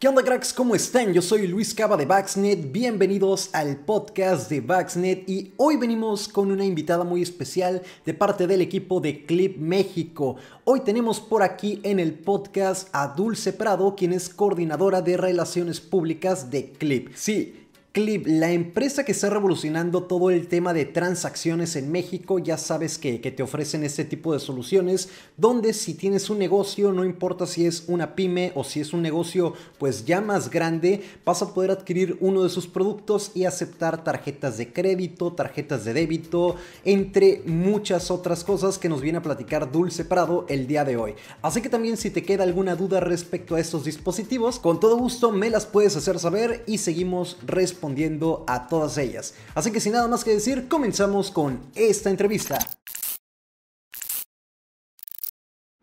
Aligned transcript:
¿Qué 0.00 0.08
onda 0.08 0.22
cracks? 0.22 0.54
¿Cómo 0.54 0.74
están? 0.74 1.12
Yo 1.12 1.20
soy 1.20 1.46
Luis 1.46 1.74
Cava 1.74 1.94
de 1.94 2.06
Baxnet, 2.06 2.72
bienvenidos 2.72 3.50
al 3.52 3.76
podcast 3.76 4.48
de 4.48 4.62
Baxnet 4.62 5.28
y 5.28 5.52
hoy 5.58 5.76
venimos 5.76 6.26
con 6.26 6.50
una 6.50 6.64
invitada 6.64 7.04
muy 7.04 7.20
especial 7.20 7.82
de 8.06 8.14
parte 8.14 8.46
del 8.46 8.62
equipo 8.62 9.02
de 9.02 9.26
Clip 9.26 9.58
México. 9.58 10.36
Hoy 10.64 10.80
tenemos 10.80 11.20
por 11.20 11.42
aquí 11.42 11.80
en 11.82 12.00
el 12.00 12.14
podcast 12.14 12.88
a 12.94 13.08
Dulce 13.08 13.52
Prado, 13.52 13.94
quien 13.94 14.14
es 14.14 14.30
coordinadora 14.30 15.02
de 15.02 15.18
relaciones 15.18 15.82
públicas 15.82 16.50
de 16.50 16.72
Clip. 16.72 17.10
Sí, 17.14 17.68
Clip, 18.00 18.26
la 18.26 18.50
empresa 18.50 19.04
que 19.04 19.12
está 19.12 19.28
revolucionando 19.28 20.04
todo 20.04 20.30
el 20.30 20.48
tema 20.48 20.72
de 20.72 20.86
transacciones 20.86 21.76
en 21.76 21.92
México, 21.92 22.38
ya 22.38 22.56
sabes 22.56 22.96
que, 22.96 23.18
te 23.18 23.42
ofrecen 23.42 23.84
este 23.84 24.06
tipo 24.06 24.32
de 24.32 24.40
soluciones, 24.40 25.10
donde 25.36 25.74
si 25.74 25.92
tienes 25.92 26.30
un 26.30 26.38
negocio, 26.38 26.92
no 26.92 27.04
importa 27.04 27.46
si 27.46 27.66
es 27.66 27.84
una 27.88 28.14
pyme 28.14 28.52
o 28.54 28.64
si 28.64 28.80
es 28.80 28.94
un 28.94 29.02
negocio 29.02 29.52
pues 29.78 30.06
ya 30.06 30.22
más 30.22 30.48
grande, 30.48 31.02
vas 31.26 31.42
a 31.42 31.52
poder 31.52 31.70
adquirir 31.70 32.16
uno 32.20 32.42
de 32.42 32.48
sus 32.48 32.66
productos 32.66 33.32
y 33.34 33.44
aceptar 33.44 34.02
tarjetas 34.02 34.56
de 34.56 34.72
crédito, 34.72 35.34
tarjetas 35.34 35.84
de 35.84 35.92
débito, 35.92 36.56
entre 36.86 37.42
muchas 37.44 38.10
otras 38.10 38.44
cosas 38.44 38.78
que 38.78 38.88
nos 38.88 39.02
viene 39.02 39.18
a 39.18 39.22
platicar 39.22 39.70
Dulce 39.70 40.06
Prado 40.06 40.46
el 40.48 40.66
día 40.66 40.86
de 40.86 40.96
hoy. 40.96 41.14
Así 41.42 41.60
que 41.60 41.68
también 41.68 41.98
si 41.98 42.08
te 42.08 42.22
queda 42.22 42.44
alguna 42.44 42.76
duda 42.76 43.00
respecto 43.00 43.56
a 43.56 43.60
estos 43.60 43.84
dispositivos, 43.84 44.58
con 44.58 44.80
todo 44.80 44.96
gusto 44.96 45.32
me 45.32 45.50
las 45.50 45.66
puedes 45.66 45.94
hacer 45.96 46.18
saber 46.18 46.64
y 46.66 46.78
seguimos 46.78 47.36
respondiendo 47.46 47.89
respondiendo 47.90 48.44
a 48.46 48.68
todas 48.68 48.96
ellas. 48.98 49.34
Así 49.54 49.72
que 49.72 49.80
sin 49.80 49.92
nada 49.92 50.06
más 50.06 50.22
que 50.22 50.30
decir, 50.30 50.68
comenzamos 50.68 51.30
con 51.30 51.60
esta 51.74 52.08
entrevista. 52.08 52.58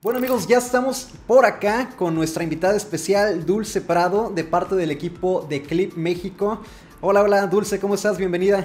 Bueno 0.02 0.20
amigos, 0.20 0.48
ya 0.48 0.60
estamos 0.60 1.10
por 1.26 1.46
acá 1.46 1.90
con 1.98 2.16
nuestra 2.16 2.44
invitada 2.44 2.78
especial 2.78 3.46
Dulce 3.46 3.82
Prado 3.82 4.30
de 4.30 4.44
parte 4.46 4.76
del 4.76 4.92
equipo 4.92 5.46
de 5.50 5.64
Clip 5.64 5.96
México. 5.96 6.62
Hola, 7.02 7.24
hola 7.24 7.48
Dulce, 7.48 7.80
¿cómo 7.80 7.96
estás? 7.96 8.18
Bienvenida. 8.18 8.64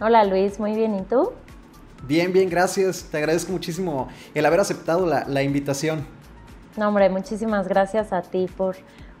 Hola 0.00 0.24
Luis, 0.24 0.58
muy 0.58 0.74
bien, 0.74 0.96
¿y 0.96 1.02
tú? 1.02 1.30
Bien, 2.08 2.32
bien, 2.32 2.48
gracias. 2.48 3.04
Te 3.04 3.18
agradezco 3.18 3.52
muchísimo 3.52 4.08
el 4.34 4.44
haber 4.46 4.58
aceptado 4.58 5.06
la, 5.06 5.42
invitación. 5.42 6.06
No, 6.76 6.88
hombre, 6.88 7.08
muchísimas 7.08 7.68
gracias 7.68 8.12
a 8.12 8.22
ti 8.22 8.48
por, 8.56 8.74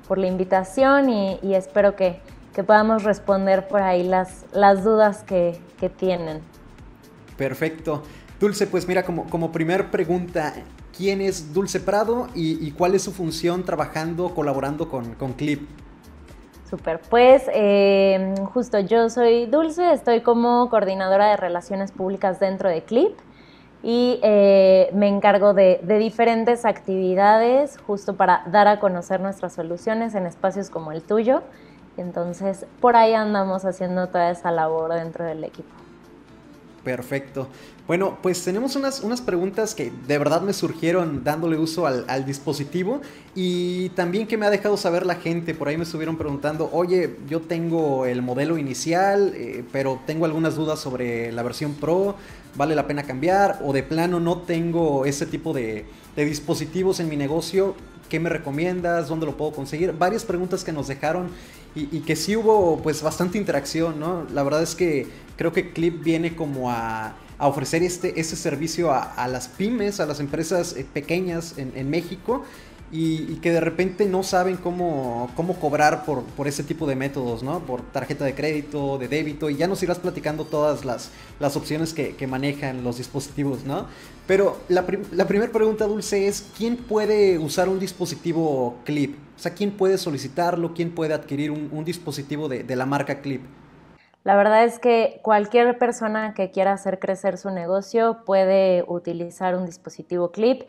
por 0.08 0.18
la 0.18 0.26
invitación 0.26 1.10
y 1.10 1.54
espero 1.54 1.94
que, 1.94 2.20
que 2.54 2.64
podamos 2.64 3.04
responder 3.04 3.68
por 3.68 3.82
ahí 3.82 4.02
las, 4.02 4.44
las 4.52 4.82
dudas 4.84 5.22
que, 5.24 5.60
tienen. 5.96 6.42
Perfecto. 7.38 8.02
Dulce, 8.38 8.66
pues 8.66 8.86
mira, 8.86 9.02
como, 9.02 9.24
como 9.30 9.50
primer 9.50 9.90
pregunta, 9.90 10.52
¿quién 10.96 11.22
es 11.22 11.54
Dulce 11.54 11.80
Prado 11.80 12.28
y, 12.34 12.70
cuál 12.72 12.94
es 12.94 13.02
su 13.02 13.12
función 13.12 13.64
trabajando, 13.64 14.34
colaborando 14.34 14.88
con, 14.88 15.14
Clip? 15.32 15.68
Super, 16.68 17.00
pues 17.00 17.44
eh, 17.54 18.34
justo 18.52 18.78
yo 18.78 19.08
soy 19.08 19.46
Dulce, 19.46 19.92
estoy 19.92 20.20
como 20.20 20.68
coordinadora 20.68 21.28
de 21.28 21.36
relaciones 21.36 21.90
públicas 21.90 22.38
dentro 22.38 22.68
de 22.68 22.82
Clip 22.82 23.18
y 23.82 24.20
eh, 24.22 24.90
me 24.92 25.08
encargo 25.08 25.54
de, 25.54 25.80
de, 25.82 25.98
diferentes 25.98 26.64
actividades 26.64 27.78
justo 27.86 28.14
para 28.14 28.42
dar 28.46 28.68
a 28.68 28.78
conocer 28.78 29.20
nuestras 29.20 29.54
soluciones 29.54 30.14
en 30.14 30.26
espacios 30.26 30.70
como 30.70 30.92
el 30.92 31.02
tuyo 31.02 31.42
entonces, 31.96 32.66
por 32.80 32.96
ahí 32.96 33.14
andamos 33.14 33.64
haciendo 33.64 34.08
toda 34.08 34.30
esa 34.30 34.50
labor 34.50 34.94
dentro 34.94 35.24
del 35.24 35.44
equipo. 35.44 35.68
Perfecto. 36.84 37.48
Bueno, 37.86 38.18
pues 38.22 38.42
tenemos 38.44 38.76
unas, 38.76 39.00
unas 39.00 39.20
preguntas 39.20 39.74
que 39.74 39.92
de 40.06 40.16
verdad 40.16 40.42
me 40.42 40.52
surgieron 40.52 41.24
dándole 41.24 41.58
uso 41.58 41.86
al, 41.86 42.24
dispositivo 42.24 43.00
y 43.34 43.88
también 43.90 44.26
que 44.26 44.36
me 44.38 44.46
ha 44.46 44.50
dejado 44.50 44.76
saber 44.76 45.04
la 45.04 45.16
gente. 45.16 45.54
Por 45.54 45.68
ahí 45.68 45.76
me 45.76 45.82
estuvieron 45.82 46.16
preguntando, 46.16 46.70
oye, 46.72 47.16
yo 47.28 47.40
tengo 47.40 48.06
el 48.06 48.22
modelo 48.22 48.56
inicial, 48.58 49.32
eh, 49.34 49.64
pero 49.72 50.00
tengo 50.06 50.24
algunas 50.24 50.54
dudas 50.54 50.78
sobre 50.78 51.32
la 51.32 51.42
versión 51.42 51.74
Pro, 51.74 52.14
¿vale 52.54 52.74
la 52.74 52.86
pena 52.86 53.02
cambiar? 53.02 53.58
O 53.64 53.72
de 53.72 53.82
plano 53.82 54.20
no 54.20 54.38
tengo 54.38 55.04
ese 55.04 55.26
tipo 55.26 55.52
de, 55.52 55.84
de 56.14 56.24
dispositivos 56.24 57.00
en 57.00 57.08
mi 57.08 57.16
negocio, 57.16 57.74
¿qué 58.10 58.20
me 58.20 58.28
recomiendas? 58.28 59.08
¿Dónde 59.08 59.24
lo 59.24 59.38
puedo 59.38 59.52
conseguir? 59.52 59.92
Varias 59.92 60.24
preguntas 60.24 60.62
que 60.62 60.72
nos 60.72 60.88
dejaron 60.88 61.30
y, 61.74 62.00
que 62.00 62.16
sí 62.16 62.36
hubo 62.36 62.82
pues 62.82 63.00
bastante 63.00 63.38
interacción, 63.38 64.00
¿no? 64.00 64.26
La 64.34 64.42
verdad 64.42 64.62
es 64.62 64.74
que 64.74 65.06
creo 65.36 65.52
que 65.52 65.72
Clip 65.72 66.02
viene 66.02 66.34
como 66.34 66.70
a, 66.70 67.14
ofrecer 67.38 67.82
este, 67.82 68.22
servicio 68.24 68.92
a, 68.92 69.26
las 69.28 69.48
pymes, 69.48 70.00
a 70.00 70.04
las 70.04 70.20
empresas 70.20 70.74
eh, 70.76 70.84
pequeñas 70.92 71.54
en, 71.56 71.88
México 71.88 72.44
y, 72.92 73.36
que 73.36 73.52
de 73.52 73.60
repente 73.60 74.06
no 74.06 74.22
saben 74.22 74.56
cómo, 74.56 75.30
cómo 75.36 75.54
cobrar 75.54 76.04
por, 76.04 76.24
por, 76.24 76.48
ese 76.48 76.64
tipo 76.64 76.86
de 76.86 76.96
métodos, 76.96 77.42
¿no? 77.42 77.60
Por 77.60 77.82
tarjeta 77.82 78.24
de 78.24 78.34
crédito, 78.34 78.98
de 78.98 79.06
débito, 79.06 79.48
y 79.48 79.56
ya 79.56 79.68
nos 79.68 79.82
irás 79.82 79.98
platicando 79.98 80.44
todas 80.44 80.84
las, 80.84 81.10
las 81.38 81.56
opciones 81.56 81.94
que, 81.94 82.26
manejan 82.26 82.84
los 82.84 82.98
dispositivos, 82.98 83.64
¿no? 83.64 83.86
Pero 84.26 84.58
la, 84.68 84.84
la 85.12 85.26
primera 85.26 85.50
pregunta, 85.52 85.86
Dulce, 85.86 86.28
es 86.28 86.48
¿quién 86.56 86.76
puede 86.76 87.38
usar 87.38 87.68
un 87.68 87.78
dispositivo 87.78 88.76
Clip? 88.84 89.16
O 89.36 89.38
sea, 89.38 89.54
¿quién 89.54 89.70
puede 89.70 89.96
solicitarlo? 89.96 90.74
¿Quién 90.74 90.94
puede 90.94 91.14
adquirir 91.14 91.50
un, 91.50 91.84
dispositivo 91.84 92.48
de, 92.48 92.62
de 92.62 92.76
la 92.76 92.86
marca 92.86 93.20
Clip? 93.20 93.42
La 94.22 94.36
verdad 94.36 94.64
es 94.64 94.78
que 94.78 95.20
cualquier 95.22 95.78
persona 95.78 96.34
que 96.34 96.50
quiera 96.50 96.72
hacer 96.72 96.98
crecer 96.98 97.38
su 97.38 97.50
negocio 97.50 98.18
puede 98.26 98.84
utilizar 98.86 99.56
un 99.56 99.64
dispositivo 99.64 100.30
Clip. 100.30 100.62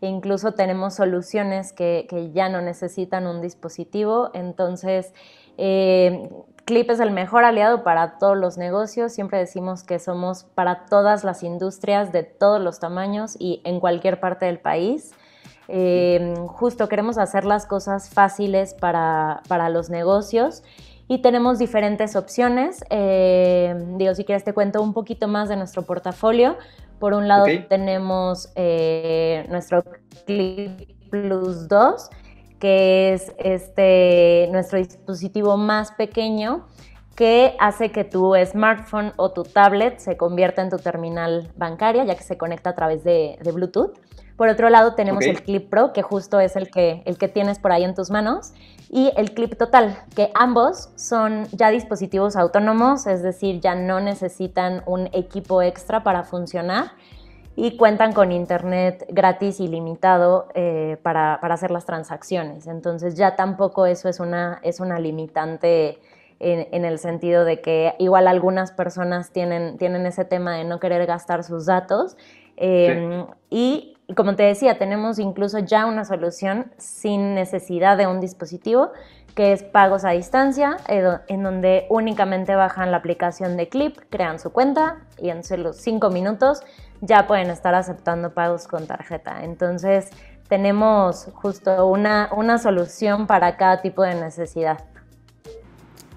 E 0.00 0.08
incluso 0.08 0.52
tenemos 0.52 0.94
soluciones 0.94 1.72
que, 1.72 2.06
ya 2.34 2.48
no 2.48 2.60
necesitan 2.60 3.26
un 3.26 3.40
dispositivo. 3.40 4.30
Entonces, 4.34 5.12
eh, 5.56 6.28
Clip 6.66 6.90
es 6.90 6.98
el 6.98 7.12
mejor 7.12 7.44
aliado 7.44 7.84
para 7.84 8.18
todos 8.18 8.36
los 8.36 8.58
negocios. 8.58 9.12
Siempre 9.12 9.38
decimos 9.38 9.84
que 9.84 10.00
somos 10.00 10.42
para 10.42 10.86
todas 10.86 11.22
las 11.22 11.44
industrias 11.44 12.10
de 12.10 12.24
todos 12.24 12.60
los 12.60 12.80
tamaños 12.80 13.36
y 13.38 13.60
en 13.64 13.78
cualquier 13.78 14.18
parte 14.18 14.46
del 14.46 14.58
país. 14.58 15.12
Em, 15.68 16.34
justo 16.46 16.88
queremos 16.88 17.18
hacer 17.18 17.44
las 17.44 17.66
cosas 17.66 18.08
fáciles 18.10 18.74
para, 18.74 19.42
los 19.70 19.90
negocios 19.90 20.64
y 21.06 21.22
tenemos 21.22 21.58
diferentes 21.58 22.16
opciones. 22.16 22.84
Em, 22.90 23.96
digo, 23.96 24.14
si 24.16 24.24
quieres 24.24 24.42
te 24.42 24.52
cuento 24.52 24.82
un 24.82 24.92
poquito 24.92 25.28
más 25.28 25.48
de 25.48 25.56
nuestro 25.56 25.82
portafolio. 25.82 26.56
Por 26.98 27.12
un 27.12 27.28
lado 27.28 27.46
tenemos 27.68 28.50
eh, 28.54 29.46
nuestro 29.50 29.84
Clip 30.26 30.80
Plus 31.10 31.68
2, 31.68 32.10
que 32.58 33.12
es 33.12 33.32
este, 33.38 34.48
nuestro 34.50 34.78
dispositivo 34.78 35.56
más 35.56 35.92
pequeño 35.92 36.66
que 37.14 37.54
hace 37.58 37.90
que 37.92 38.04
tu 38.04 38.34
smartphone 38.44 39.12
o 39.16 39.32
tu 39.32 39.42
tablet 39.42 39.98
se 39.98 40.16
convierta 40.16 40.62
en 40.62 40.70
tu 40.70 40.76
terminal 40.76 41.50
bancaria, 41.56 42.04
ya 42.04 42.14
que 42.14 42.22
se 42.22 42.36
conecta 42.36 42.70
a 42.70 42.74
través 42.74 43.04
de 43.04 43.38
Bluetooth. 43.54 43.94
Por 44.36 44.48
otro 44.48 44.68
lado, 44.68 44.94
tenemos 44.94 45.24
el 45.24 45.42
Clip 45.42 45.68
Pro, 45.70 45.92
que 45.92 46.02
justo 46.02 46.40
es 46.40 46.56
el 46.56 46.70
que, 46.70 47.02
el 47.06 47.16
que 47.16 47.28
tienes 47.28 47.58
por 47.58 47.72
ahí 47.72 47.84
en 47.84 47.94
tus 47.94 48.10
manos, 48.10 48.52
y 48.90 49.10
el 49.16 49.32
Clip 49.32 49.56
Total, 49.56 49.98
que 50.14 50.30
ambos 50.34 50.90
son 50.94 51.48
ya 51.52 51.70
dispositivos 51.70 52.36
autónomos, 52.36 53.06
es 53.06 53.22
decir, 53.22 53.60
ya 53.60 53.74
no 53.74 54.00
necesitan 54.00 54.82
un 54.86 55.08
equipo 55.12 55.62
extra 55.62 56.02
para 56.02 56.22
funcionar 56.22 56.92
y 57.56 57.78
cuentan 57.78 58.12
con 58.12 58.30
internet 58.30 59.06
gratis 59.08 59.60
y 59.60 59.68
limitado 59.68 60.48
eh, 60.54 60.98
para, 61.02 61.34
hacer 61.34 61.70
las 61.70 61.86
transacciones. 61.86 62.66
Entonces 62.66 63.16
ya 63.16 63.34
tampoco 63.34 63.86
eso 63.86 64.10
es 64.10 64.20
una, 64.20 64.60
es 64.62 64.78
una 64.78 65.00
limitante 65.00 65.98
en, 66.38 66.84
el 66.84 66.98
sentido 66.98 67.46
de 67.46 67.62
que 67.62 67.94
igual 67.98 68.28
algunas 68.28 68.72
personas 68.72 69.30
tienen, 69.32 69.78
tienen 69.78 70.04
ese 70.04 70.26
tema 70.26 70.56
de 70.56 70.64
no 70.64 70.78
querer 70.78 71.06
gastar 71.06 71.42
sus 71.42 71.64
datos. 71.64 72.18
Em, 72.58 73.26
y 73.48 73.95
como 74.14 74.36
te 74.36 74.44
decía, 74.44 74.78
tenemos 74.78 75.18
incluso 75.18 75.58
ya 75.58 75.86
una 75.86 76.04
solución 76.04 76.72
sin 76.78 77.34
necesidad 77.34 77.96
de 77.96 78.06
un 78.06 78.20
dispositivo, 78.20 78.92
que 79.34 79.52
es 79.52 79.62
pagos 79.62 80.04
a 80.04 80.10
distancia, 80.10 80.76
eh, 80.88 81.18
en 81.28 81.42
donde 81.42 81.86
únicamente 81.90 82.54
bajan 82.54 82.90
la 82.90 82.98
aplicación 82.98 83.56
de 83.56 83.68
Clip, 83.68 83.98
crean 84.08 84.38
su 84.38 84.50
cuenta 84.50 85.04
y 85.18 85.30
en 85.30 85.42
los 85.62 85.76
cinco 85.76 86.10
minutos 86.10 86.62
ya 87.00 87.26
pueden 87.26 87.50
estar 87.50 87.74
aceptando 87.74 88.32
pagos 88.32 88.66
con 88.66 88.86
tarjeta. 88.86 89.44
Entonces, 89.44 90.10
tenemos 90.48 91.28
justo 91.34 91.86
una, 91.86 92.30
una 92.34 92.58
solución 92.58 93.26
para 93.26 93.56
cada 93.56 93.82
tipo 93.82 94.02
de 94.02 94.14
necesidad. 94.14 94.84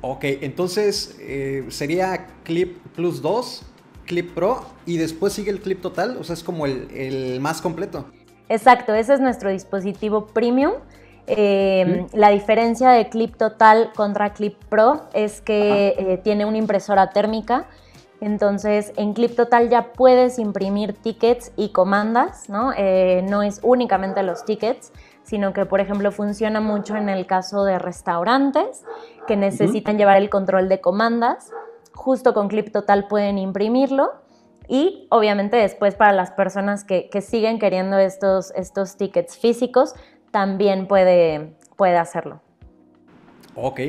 Ok, 0.02 0.24
entonces 0.24 1.18
eh, 1.20 1.66
sería 1.70 2.28
Clip 2.44 2.78
Plus 2.96 3.22
2 3.22 3.66
Clip 4.10 4.34
Pro 4.34 4.66
y 4.88 4.98
después 4.98 5.34
sigue 5.34 5.52
el 5.52 5.62
Clip 5.62 5.82
Total, 5.82 6.18
o 6.18 6.24
sea, 6.24 6.34
es 6.34 6.44
como 6.44 6.66
el, 6.66 7.38
más 7.40 7.62
completo. 7.62 8.06
Exacto, 8.50 8.96
ese 8.96 9.14
es 9.14 9.20
nuestro 9.20 9.52
dispositivo 9.52 10.26
premium. 10.26 10.74
Eh, 11.28 12.08
la 12.14 12.32
diferencia 12.32 12.90
de 12.90 13.08
Clip 13.08 13.36
Total 13.36 13.92
contra 13.96 14.34
Clip 14.34 14.56
Pro 14.68 15.04
es 15.14 15.42
que 15.42 15.94
eh, 15.96 16.20
tiene 16.24 16.46
una 16.46 16.58
impresora 16.58 17.12
térmica. 17.12 17.68
Entonces, 18.20 18.94
en 18.98 19.14
Clip 19.14 19.36
Total 19.36 19.70
ya 19.70 19.94
puedes 19.94 20.40
imprimir 20.40 20.94
tickets 20.94 21.52
y 21.56 21.70
comandas, 21.70 22.50
¿no? 22.50 22.74
Eh, 22.76 23.24
no 23.30 23.44
es 23.44 23.60
únicamente 23.62 24.24
los 24.24 24.44
tickets, 24.44 24.92
sino 25.22 25.54
que, 25.54 25.68
por 25.68 25.82
ejemplo, 25.82 26.12
funciona 26.12 26.62
mucho 26.62 26.96
en 26.96 27.10
el 27.10 27.28
caso 27.28 27.64
de 27.64 27.78
restaurantes 27.78 28.84
que 29.28 29.38
necesitan 29.38 30.00
llevar 30.00 30.18
el 30.18 30.32
control 30.32 30.68
de 30.68 30.82
comandas. 30.82 31.52
Justo 32.00 32.34
con 32.34 32.48
Clip 32.48 32.72
Total 32.72 33.10
pueden 33.10 33.38
imprimirlo 33.38 34.14
y 34.70 35.06
obviamente 35.10 35.58
después 35.58 35.96
para 35.96 36.14
las 36.14 36.32
personas 36.32 36.86
que, 36.86 37.10
siguen 37.20 37.60
queriendo 37.60 37.98
estos, 37.98 38.54
estos 38.56 38.96
tickets 38.96 39.38
físicos, 39.38 39.96
también 40.32 40.88
puede, 40.88 41.58
puede 41.76 41.98
hacerlo. 41.98 42.42
Ok, 43.54 43.82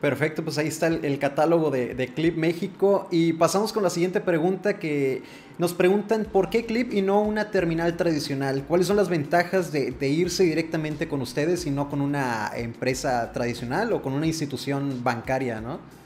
perfecto, 0.00 0.42
pues 0.42 0.58
ahí 0.58 0.66
está 0.66 0.88
el, 0.88 1.18
catálogo 1.20 1.70
de, 1.70 2.10
Clip 2.12 2.36
México 2.36 3.06
y 3.12 3.34
pasamos 3.34 3.72
con 3.72 3.84
la 3.84 3.90
siguiente 3.90 4.20
pregunta 4.20 4.80
que 4.80 5.22
nos 5.56 5.72
preguntan 5.72 6.24
por 6.24 6.50
qué 6.50 6.66
Clip 6.66 6.92
y 6.92 7.00
no 7.00 7.20
una 7.20 7.52
terminal 7.52 7.96
tradicional. 7.96 8.64
¿Cuáles 8.66 8.88
son 8.88 8.96
las 8.96 9.08
ventajas 9.08 9.70
de, 9.70 10.08
irse 10.08 10.42
directamente 10.42 11.06
con 11.06 11.20
ustedes 11.20 11.64
y 11.66 11.70
no 11.70 11.88
con 11.88 12.00
una 12.00 12.50
empresa 12.56 13.30
tradicional 13.30 13.92
o 13.92 14.02
con 14.02 14.14
una 14.14 14.26
institución 14.26 15.04
bancaria, 15.04 15.60
no? 15.60 16.01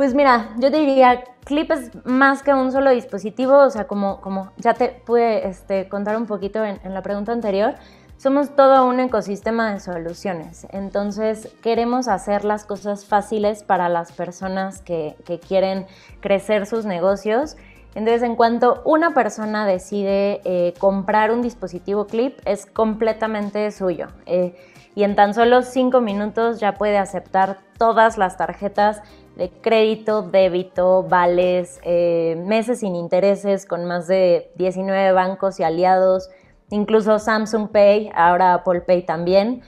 Pues 0.00 0.14
mira, 0.14 0.48
yo 0.56 0.70
te 0.70 0.78
diría, 0.78 1.24
Clip 1.44 1.70
es 1.70 1.90
más 2.06 2.42
que 2.42 2.54
un 2.54 2.72
solo 2.72 2.88
dispositivo, 2.88 3.58
o 3.58 3.68
sea, 3.68 3.86
como, 3.86 4.22
como 4.22 4.50
ya 4.56 4.72
te 4.72 4.88
pude 4.88 5.46
este, 5.46 5.90
contar 5.90 6.16
un 6.16 6.24
poquito 6.24 6.64
en 6.64 6.94
la 6.94 7.02
pregunta 7.02 7.32
anterior, 7.32 7.74
somos 8.16 8.56
todo 8.56 8.86
un 8.86 8.98
ecosistema 8.98 9.74
de 9.74 9.78
soluciones, 9.78 10.66
entonces 10.70 11.54
queremos 11.62 12.08
hacer 12.08 12.46
las 12.46 12.64
cosas 12.64 13.04
fáciles 13.04 13.62
para 13.62 13.90
las 13.90 14.10
personas 14.12 14.80
que, 14.80 15.16
quieren 15.46 15.84
crecer 16.20 16.64
sus 16.64 16.86
negocios. 16.86 17.58
Entonces, 17.94 18.22
en 18.22 18.36
cuanto 18.36 18.80
una 18.86 19.12
persona 19.12 19.66
decide 19.66 20.40
eh, 20.44 20.72
comprar 20.78 21.30
un 21.30 21.42
dispositivo 21.42 22.06
clip, 22.06 22.38
es 22.46 22.64
completamente 22.64 23.70
suyo. 23.70 24.06
Eh, 24.24 24.54
y 24.94 25.04
en 25.04 25.14
tan 25.16 25.34
solo 25.34 25.62
cinco 25.62 26.00
minutos 26.00 26.60
ya 26.60 26.74
puede 26.74 26.98
aceptar 26.98 27.58
todas 27.78 28.18
las 28.18 28.36
tarjetas 28.36 29.02
de 29.36 29.50
crédito, 29.50 30.22
débito, 30.22 31.02
vales, 31.04 31.80
eh, 31.84 32.42
meses 32.46 32.80
sin 32.80 32.94
intereses 32.94 33.66
con 33.66 33.84
más 33.86 34.06
de 34.06 34.50
19 34.56 35.12
bancos 35.12 35.60
y 35.60 35.62
aliados 35.62 36.28
incluso 36.70 37.18
Samsung 37.18 37.68
Pay, 37.68 38.10
ahora 38.14 38.54
Apple 38.54 38.80
Pay 38.82 39.02
también, 39.02 39.62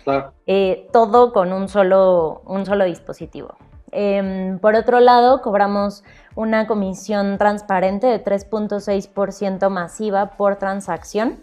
eh, 0.47 0.89
todo 0.93 1.33
con 1.33 1.53
un 1.53 1.69
solo, 1.69 2.43
un 2.47 2.65
solo 2.65 2.85
dispositivo. 2.85 3.57
Em, 3.91 4.59
por 4.59 4.75
otro 4.75 5.01
lado, 5.01 5.43
cobramos 5.43 6.03
una 6.35 6.67
comisión 6.67 7.37
transparente 7.37 8.07
de 8.07 8.19
3.6% 8.19 9.69
masiva 9.69 10.31
por 10.31 10.57
transacción. 10.57 11.41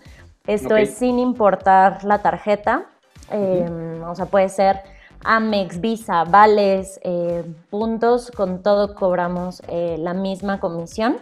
Esto 0.48 0.76
es 0.78 0.96
sin 0.96 1.20
importar 1.20 2.04
la 2.04 2.24
tarjeta. 2.24 2.88
Em, 3.32 4.04
o 4.04 4.16
sea, 4.16 4.26
puede 4.26 4.50
ser 4.50 4.82
Amex, 5.24 5.82
Visa, 5.82 6.24
Vales, 6.24 7.00
eh, 7.04 7.44
puntos, 7.70 8.32
con 8.32 8.64
todo 8.64 8.96
cobramos 8.96 9.62
eh, 9.68 9.98
la 10.00 10.14
misma 10.14 10.60
comisión. 10.60 11.18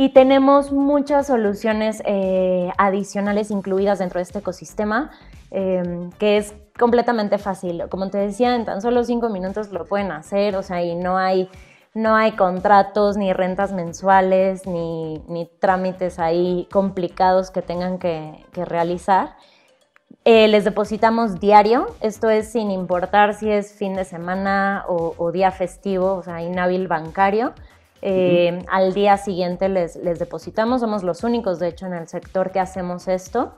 Y 0.00 0.10
tenemos 0.10 0.70
muchas 0.70 1.26
soluciones 1.26 2.02
eh, 2.06 2.70
adicionales 2.78 3.50
incluidas 3.50 3.98
dentro 3.98 4.20
de 4.20 4.22
este 4.22 4.38
ecosistema, 4.38 5.10
em, 5.50 6.10
que 6.12 6.36
es 6.36 6.54
completamente 6.78 7.36
fácil. 7.38 7.82
Como 7.90 8.08
te 8.08 8.18
decía, 8.18 8.54
en 8.54 8.64
tan 8.64 8.80
solo 8.80 9.02
cinco 9.02 9.28
minutos 9.28 9.70
lo 9.72 9.84
pueden 9.86 10.12
hacer, 10.12 10.54
o 10.54 10.62
sea, 10.62 10.84
y 10.84 10.94
no 10.94 11.18
hay, 11.18 11.50
no 11.94 12.14
hay 12.14 12.32
contratos, 12.32 13.16
ni 13.16 13.32
rentas 13.32 13.72
mensuales, 13.72 14.66
ni, 14.66 15.50
trámites 15.58 16.20
ahí 16.20 16.68
complicados 16.70 17.50
que 17.50 17.60
tengan 17.62 17.98
que, 17.98 18.46
realizar. 18.54 19.34
Eh, 20.24 20.48
les 20.48 20.64
depositamos 20.64 21.40
diario, 21.40 21.86
esto 22.00 22.28
es 22.28 22.52
sin 22.52 22.70
importar 22.70 23.34
si 23.34 23.50
es 23.50 23.72
fin 23.72 23.94
de 23.94 24.04
semana 24.04 24.84
o, 24.86 25.14
o 25.16 25.32
día 25.32 25.50
festivo, 25.50 26.14
o 26.14 26.22
sea, 26.22 26.42
inhábil 26.42 26.86
bancario. 26.86 27.54
Eh, 28.00 28.64
al 28.70 28.94
día 28.94 29.16
siguiente 29.16 29.68
les, 29.68 29.96
les, 29.96 30.18
depositamos, 30.18 30.82
somos 30.82 31.02
los 31.02 31.24
únicos 31.24 31.58
de 31.58 31.68
hecho 31.68 31.86
en 31.86 31.94
el 31.94 32.06
sector 32.06 32.52
que 32.52 32.60
hacemos 32.60 33.08
esto. 33.08 33.56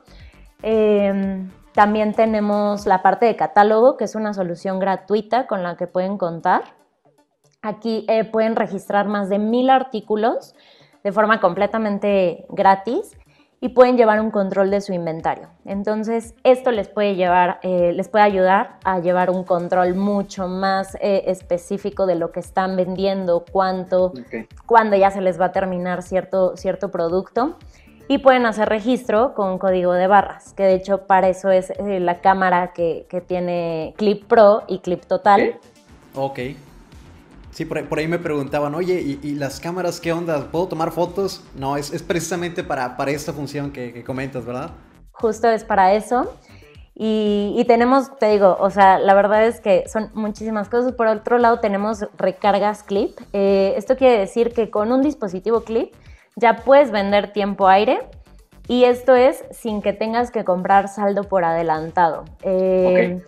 Em, 0.62 1.50
también 1.72 2.14
tenemos 2.14 2.86
la 2.86 3.02
parte 3.02 3.26
de 3.26 3.36
catálogo, 3.36 3.96
que 3.96 4.04
es 4.04 4.14
una 4.14 4.32
solución 4.32 4.78
gratuita 4.78 5.46
con 5.46 5.62
la 5.62 5.76
que 5.76 5.86
pueden 5.86 6.18
contar. 6.18 6.62
Aquí 7.62 8.06
eh, 8.08 8.24
pueden 8.24 8.56
registrar 8.56 9.08
más 9.08 9.28
de 9.28 9.38
mil 9.38 9.68
artículos 9.70 10.54
de 11.04 11.12
forma 11.12 11.40
completamente 11.40 12.46
gratis 12.48 13.16
y 13.62 13.68
pueden 13.70 13.98
llevar 13.98 14.20
un 14.20 14.30
control 14.30 14.70
de 14.70 14.80
su 14.80 14.92
inventario. 14.92 15.48
Entonces, 15.66 16.34
esto 16.44 16.70
les 16.70 16.88
puede, 16.88 17.14
llevar, 17.14 17.60
eh, 17.62 17.92
les 17.94 18.08
puede 18.08 18.24
ayudar 18.24 18.78
a 18.84 19.00
llevar 19.00 19.30
un 19.30 19.44
control 19.44 19.94
mucho 19.94 20.48
más 20.48 20.94
eh, 21.00 21.24
específico 21.26 22.06
de 22.06 22.14
lo 22.14 22.32
que 22.32 22.40
están 22.40 22.74
vendiendo, 22.76 23.44
cuánto, 23.52 24.14
cuándo 24.64 24.96
ya 24.96 25.10
se 25.10 25.20
les 25.20 25.38
va 25.38 25.46
a 25.46 25.52
terminar 25.52 26.02
cierto, 26.02 26.56
cierto 26.56 26.90
producto. 26.90 27.56
Y 28.08 28.18
pueden 28.18 28.44
hacer 28.44 28.68
registro 28.68 29.34
con 29.34 29.58
código 29.58 29.92
de 29.92 30.08
barras, 30.08 30.52
que 30.54 30.64
de 30.64 30.74
hecho 30.74 31.06
para 31.06 31.28
eso 31.28 31.50
es 31.50 31.70
eh, 31.70 32.00
la 32.00 32.20
cámara 32.20 32.72
que, 32.72 33.06
tiene 33.28 33.94
Clip 33.96 34.24
Pro 34.26 34.64
y 34.66 34.80
Clip 34.80 35.04
Total. 35.04 35.54
Ok. 36.16 36.40
Sí, 37.50 37.64
por 37.64 37.98
ahí, 37.98 38.06
me 38.06 38.18
preguntaban, 38.18 38.74
oye, 38.74 39.18
¿y, 39.22 39.34
las 39.34 39.58
cámaras 39.58 40.00
qué 40.00 40.12
onda? 40.12 40.50
¿Puedo 40.50 40.68
tomar 40.68 40.92
fotos? 40.92 41.42
No, 41.56 41.76
es, 41.76 41.90
precisamente 42.02 42.62
para, 42.62 42.96
para 42.96 43.10
esta 43.10 43.32
función 43.32 43.72
que, 43.72 44.04
comentas, 44.04 44.44
¿verdad? 44.44 44.70
Justo 45.12 45.48
es 45.48 45.64
para 45.64 45.94
eso. 45.94 46.32
Y, 46.94 47.64
tenemos, 47.66 48.16
te 48.18 48.26
digo, 48.30 48.56
o 48.60 48.70
sea, 48.70 48.98
la 48.98 49.14
verdad 49.14 49.46
es 49.46 49.60
que 49.60 49.84
son 49.88 50.10
muchísimas 50.14 50.68
cosas. 50.68 50.92
Por 50.92 51.06
otro 51.06 51.38
lado, 51.38 51.58
tenemos 51.60 52.06
recargas 52.16 52.82
clip. 52.82 53.18
Eh, 53.32 53.74
esto 53.76 53.96
quiere 53.96 54.18
decir 54.18 54.52
que 54.52 54.70
con 54.70 54.92
un 54.92 55.02
dispositivo 55.02 55.62
clip 55.62 55.92
ya 56.36 56.56
puedes 56.56 56.90
vender 56.90 57.32
tiempo 57.32 57.68
aire 57.68 58.00
y 58.68 58.84
esto 58.84 59.16
es 59.16 59.44
sin 59.50 59.82
que 59.82 59.92
tengas 59.92 60.30
que 60.30 60.44
comprar 60.44 60.88
saldo 60.88 61.24
por 61.24 61.44
adelantado. 61.44 62.24
Eh, 62.42 63.20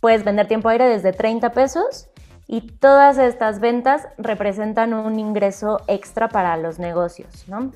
puedes 0.00 0.24
vender 0.24 0.48
tiempo 0.48 0.68
aire 0.68 0.88
desde 0.88 1.12
30 1.12 1.52
pesos 1.52 2.07
y 2.48 2.62
todas 2.62 3.18
estas 3.18 3.60
ventas 3.60 4.08
representan 4.16 4.94
un 4.94 5.20
ingreso 5.20 5.82
extra 5.86 6.28
para 6.28 6.56
los 6.56 6.78
negocios, 6.78 7.44
¿no? 7.46 7.72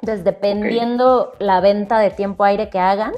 Entonces, 0.00 0.24
dependiendo 0.24 1.32
la 1.40 1.60
venta 1.60 1.98
de 1.98 2.10
tiempo 2.10 2.44
aire 2.44 2.70
que 2.70 2.78
hagan, 2.78 3.12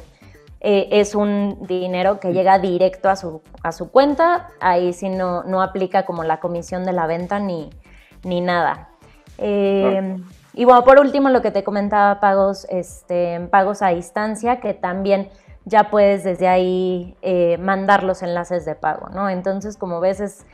eh, 0.60 0.88
es 0.90 1.14
un 1.14 1.58
dinero 1.66 2.18
que 2.18 2.32
llega 2.32 2.58
directo 2.58 3.10
a 3.10 3.16
su, 3.16 3.42
a 3.62 3.72
su 3.72 3.90
cuenta, 3.90 4.48
ahí 4.58 4.94
sí 4.94 5.10
no, 5.10 5.42
no 5.44 5.62
aplica 5.62 6.06
como 6.06 6.24
la 6.24 6.40
comisión 6.40 6.84
de 6.84 6.92
la 6.92 7.06
venta 7.06 7.38
ni, 7.40 7.70
ni 8.24 8.40
nada. 8.40 8.88
Eh, 9.36 10.16
y 10.54 10.64
bueno, 10.64 10.82
por 10.84 10.98
último, 10.98 11.28
lo 11.28 11.42
que 11.42 11.50
te 11.50 11.62
comentaba, 11.62 12.20
pagos, 12.20 12.66
este, 12.70 13.40
pagos 13.50 13.82
a 13.82 13.88
distancia, 13.88 14.60
que 14.60 14.72
también 14.72 15.28
ya 15.66 15.90
puedes 15.90 16.24
desde 16.24 16.48
ahí 16.48 17.16
eh, 17.20 17.58
mandar 17.58 18.02
los 18.02 18.22
enlaces 18.22 18.64
de 18.64 18.74
pago, 18.74 19.08
¿no? 19.10 19.28
Entonces, 19.28 19.76
como 19.76 20.00
ves, 20.00 20.20
es 20.20 20.46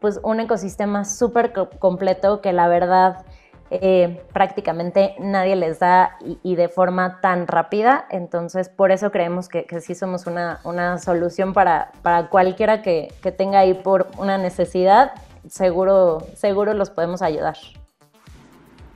pues 0.00 0.20
un 0.22 0.40
ecosistema 0.40 1.04
súper 1.04 1.52
completo 1.78 2.40
que 2.40 2.52
la 2.52 2.68
verdad 2.68 3.24
eh, 3.70 4.22
prácticamente 4.32 5.16
nadie 5.18 5.56
les 5.56 5.80
da 5.80 6.16
y, 6.20 6.54
de 6.54 6.68
forma 6.68 7.20
tan 7.20 7.48
rápida. 7.48 8.06
Entonces, 8.10 8.68
por 8.68 8.92
eso 8.92 9.10
creemos 9.10 9.48
que, 9.48 9.66
sí 9.80 9.94
somos 9.94 10.26
una, 10.26 10.98
solución 10.98 11.52
para, 11.52 11.90
para 12.02 12.28
cualquiera 12.28 12.82
que, 12.82 13.12
que, 13.22 13.32
tenga 13.32 13.60
ahí 13.60 13.74
por 13.74 14.06
una 14.18 14.38
necesidad, 14.38 15.12
seguro, 15.48 16.18
seguro 16.34 16.74
los 16.74 16.90
podemos 16.90 17.22
ayudar. 17.22 17.56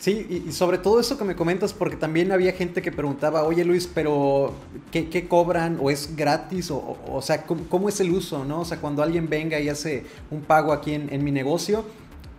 Sí, 0.00 0.44
y, 0.48 0.52
sobre 0.52 0.78
todo 0.78 0.98
eso 0.98 1.18
que 1.18 1.24
me 1.24 1.36
comentas, 1.36 1.74
porque 1.74 1.94
también 1.94 2.32
había 2.32 2.52
gente 2.52 2.80
que 2.80 2.90
preguntaba, 2.90 3.44
oye 3.44 3.66
Luis, 3.66 3.86
pero 3.86 4.54
¿qué, 4.90 5.28
cobran? 5.28 5.76
¿O 5.78 5.90
es 5.90 6.16
gratis? 6.16 6.70
O, 6.70 6.96
o, 7.06 7.20
sea, 7.20 7.44
¿cómo, 7.44 7.90
es 7.90 8.00
el 8.00 8.10
uso? 8.10 8.46
¿no? 8.46 8.62
O 8.62 8.64
sea, 8.64 8.78
cuando 8.78 9.02
alguien 9.02 9.28
venga 9.28 9.60
y 9.60 9.68
hace 9.68 10.06
un 10.30 10.40
pago 10.40 10.72
aquí 10.72 10.94
en, 10.94 11.22
mi 11.22 11.32
negocio, 11.32 11.84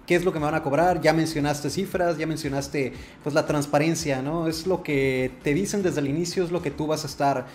¿qué 0.08 0.16
es 0.16 0.26
lo 0.26 0.34
que 0.34 0.40
me 0.40 0.46
van 0.46 0.56
a 0.56 0.64
cobrar? 0.64 1.02
Ya 1.02 1.14
mencionaste 1.14 1.70
cifras, 1.70 2.18
ya 2.18 2.26
mencionaste 2.26 2.94
pues 3.22 3.36
la 3.36 3.46
transparencia, 3.46 4.24
¿no? 4.24 4.48
Es 4.48 4.66
lo 4.66 4.82
que 4.82 5.32
te 5.44 5.54
dicen 5.54 5.84
desde 5.84 6.00
el 6.00 6.08
inicio, 6.08 6.44
es 6.44 6.50
lo 6.50 6.64
que 6.64 6.72
tú 6.72 6.88
vas 6.88 7.04
a 7.04 7.08
estar, 7.08 7.46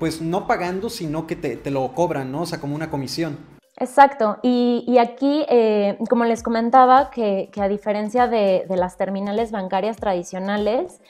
pues 0.00 0.20
no 0.20 0.48
pagando, 0.48 0.90
sino 0.90 1.28
que 1.28 1.36
te, 1.36 1.56
te 1.56 1.70
lo 1.70 1.94
cobran, 1.94 2.32
¿no? 2.32 2.42
O 2.42 2.46
sea, 2.46 2.60
como 2.60 2.74
una 2.74 2.90
comisión. 2.90 3.38
Exacto, 3.78 4.38
y, 4.42 4.98
aquí, 4.98 5.44
eh, 5.48 5.98
como 6.08 6.24
les 6.24 6.42
comentaba, 6.42 7.10
que, 7.10 7.50
a 7.60 7.68
diferencia 7.68 8.28
de, 8.28 8.64
las 8.68 8.96
terminales 8.96 9.50
bancarias 9.50 9.96
tradicionales, 9.96 11.00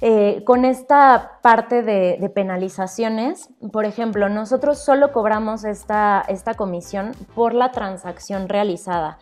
eh, 0.00 0.44
con 0.44 0.64
esta 0.64 1.38
parte 1.42 1.82
de, 1.82 2.30
penalizaciones, 2.34 3.48
por 3.72 3.84
ejemplo, 3.84 4.28
nosotros 4.28 4.78
solo 4.78 5.12
cobramos 5.12 5.64
esta, 5.64 6.22
esta, 6.28 6.54
comisión 6.54 7.12
por 7.34 7.54
la 7.54 7.72
transacción 7.72 8.48
realizada. 8.48 9.18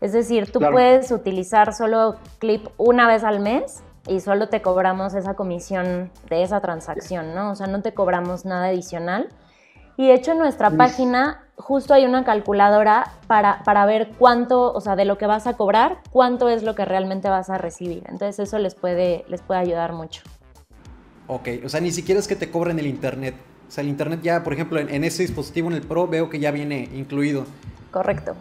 Es 0.00 0.12
decir, 0.12 0.52
tú 0.52 0.60
puedes 0.60 1.10
utilizar 1.10 1.74
solo 1.74 2.16
Clip 2.38 2.66
una 2.76 3.06
vez 3.08 3.24
al 3.24 3.40
mes 3.40 3.82
y 4.06 4.20
solo 4.20 4.48
te 4.48 4.62
cobramos 4.62 5.14
esa 5.14 5.34
comisión 5.34 6.10
de 6.28 6.42
esa 6.42 6.60
transacción, 6.60 7.34
¿no? 7.34 7.50
O 7.50 7.54
sea, 7.54 7.66
no 7.66 7.82
te 7.82 7.92
cobramos 7.92 8.44
nada 8.44 8.66
adicional. 8.66 9.28
Y 9.96 10.06
de 10.06 10.14
hecho 10.14 10.32
en 10.32 10.38
nuestra 10.38 10.70
página 10.70 11.44
justo 11.60 11.94
hay 11.94 12.04
una 12.04 12.24
calculadora 12.24 13.12
para, 13.26 13.62
para, 13.64 13.86
ver 13.86 14.10
cuánto, 14.18 14.72
o 14.72 14.80
sea, 14.80 14.96
de 14.96 15.04
lo 15.04 15.18
que 15.18 15.26
vas 15.26 15.46
a 15.46 15.56
cobrar, 15.56 15.98
cuánto 16.10 16.48
es 16.48 16.62
lo 16.62 16.74
que 16.74 16.84
realmente 16.84 17.28
vas 17.28 17.50
a 17.50 17.58
recibir. 17.58 18.02
Entonces 18.08 18.38
eso 18.38 18.58
les 18.58 18.74
puede, 18.74 19.24
les 19.28 19.42
puede 19.42 19.60
ayudar 19.60 19.92
mucho. 19.92 20.22
Ok, 21.26 21.48
o 21.64 21.68
sea, 21.68 21.80
ni 21.80 21.92
siquiera 21.92 22.18
es 22.18 22.26
que 22.26 22.36
te 22.36 22.50
cobren 22.50 22.78
el 22.78 22.86
internet. 22.86 23.34
O 23.68 23.70
sea, 23.70 23.82
el 23.82 23.88
internet 23.88 24.20
ya, 24.22 24.42
por 24.42 24.52
ejemplo, 24.52 24.80
en, 24.80 25.04
ese 25.04 25.22
dispositivo, 25.22 25.68
en 25.68 25.74
el 25.74 25.82
Pro, 25.82 26.08
veo 26.08 26.28
que 26.28 26.40
ya 26.40 26.50
viene 26.50 26.88
incluido. 26.92 27.44
Correcto. 27.92 28.34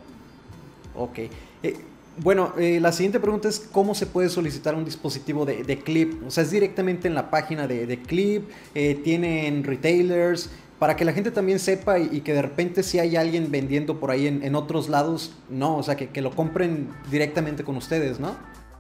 Ok. 0.96 1.20
Eh, 1.62 1.78
bueno, 2.18 2.54
eh, 2.58 2.80
la 2.82 2.92
siguiente 2.92 3.20
pregunta 3.20 3.48
es 3.48 3.60
cómo 3.60 3.96
se 3.96 4.06
puede 4.06 4.28
solicitar 4.30 4.76
un 4.76 4.84
dispositivo 4.84 5.46
de, 5.46 5.80
Clip. 5.80 6.26
O 6.28 6.32
sea, 6.32 6.44
es 6.44 6.52
directamente 6.52 7.08
en 7.08 7.14
la 7.14 7.30
página 7.30 7.68
de, 7.68 8.02
Clip, 8.02 8.50
eh, 8.76 9.00
tienen 9.04 9.64
retailers, 9.64 10.50
para 10.80 10.96
que 10.96 11.06
la 11.06 11.12
gente 11.12 11.30
también 11.32 11.60
sepa 11.60 12.00
y, 12.00 12.22
que 12.22 12.34
de 12.34 12.42
repente 12.42 12.84
si 12.84 13.00
hay 13.00 13.16
alguien 13.16 13.52
vendiendo 13.52 14.00
por 14.00 14.12
ahí 14.12 14.28
en, 14.28 14.56
otros 14.56 14.90
lados, 14.90 15.36
no, 15.50 15.78
o 15.78 15.84
sea, 15.84 15.96
que, 15.96 16.22
lo 16.22 16.32
compren 16.32 16.90
directamente 17.12 17.64
con 17.64 17.78
ustedes, 17.78 18.20
¿no? 18.20 18.36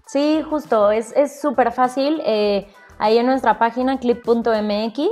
Sí, 0.07 0.41
justo, 0.49 0.91
es 0.91 1.13
súper 1.41 1.71
fácil. 1.71 2.21
ahí 2.97 3.17
en 3.17 3.25
nuestra 3.25 3.59
página 3.59 3.99
clip.mx 3.99 5.09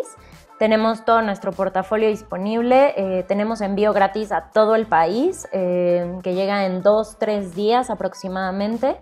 tenemos 0.58 1.06
todo 1.06 1.22
nuestro 1.22 1.52
portafolio 1.52 2.10
disponible, 2.10 2.94
eh, 2.98 3.24
tenemos 3.28 3.62
envío 3.62 3.94
gratis 3.94 4.32
a 4.32 4.50
todo 4.52 4.74
el 4.74 4.88
país, 4.88 5.48
eh, 5.52 6.18
que 6.24 6.34
llega 6.34 6.66
en 6.66 6.82
dos, 6.82 7.18
tres 7.20 7.54
días 7.54 7.92
aproximadamente. 7.92 8.98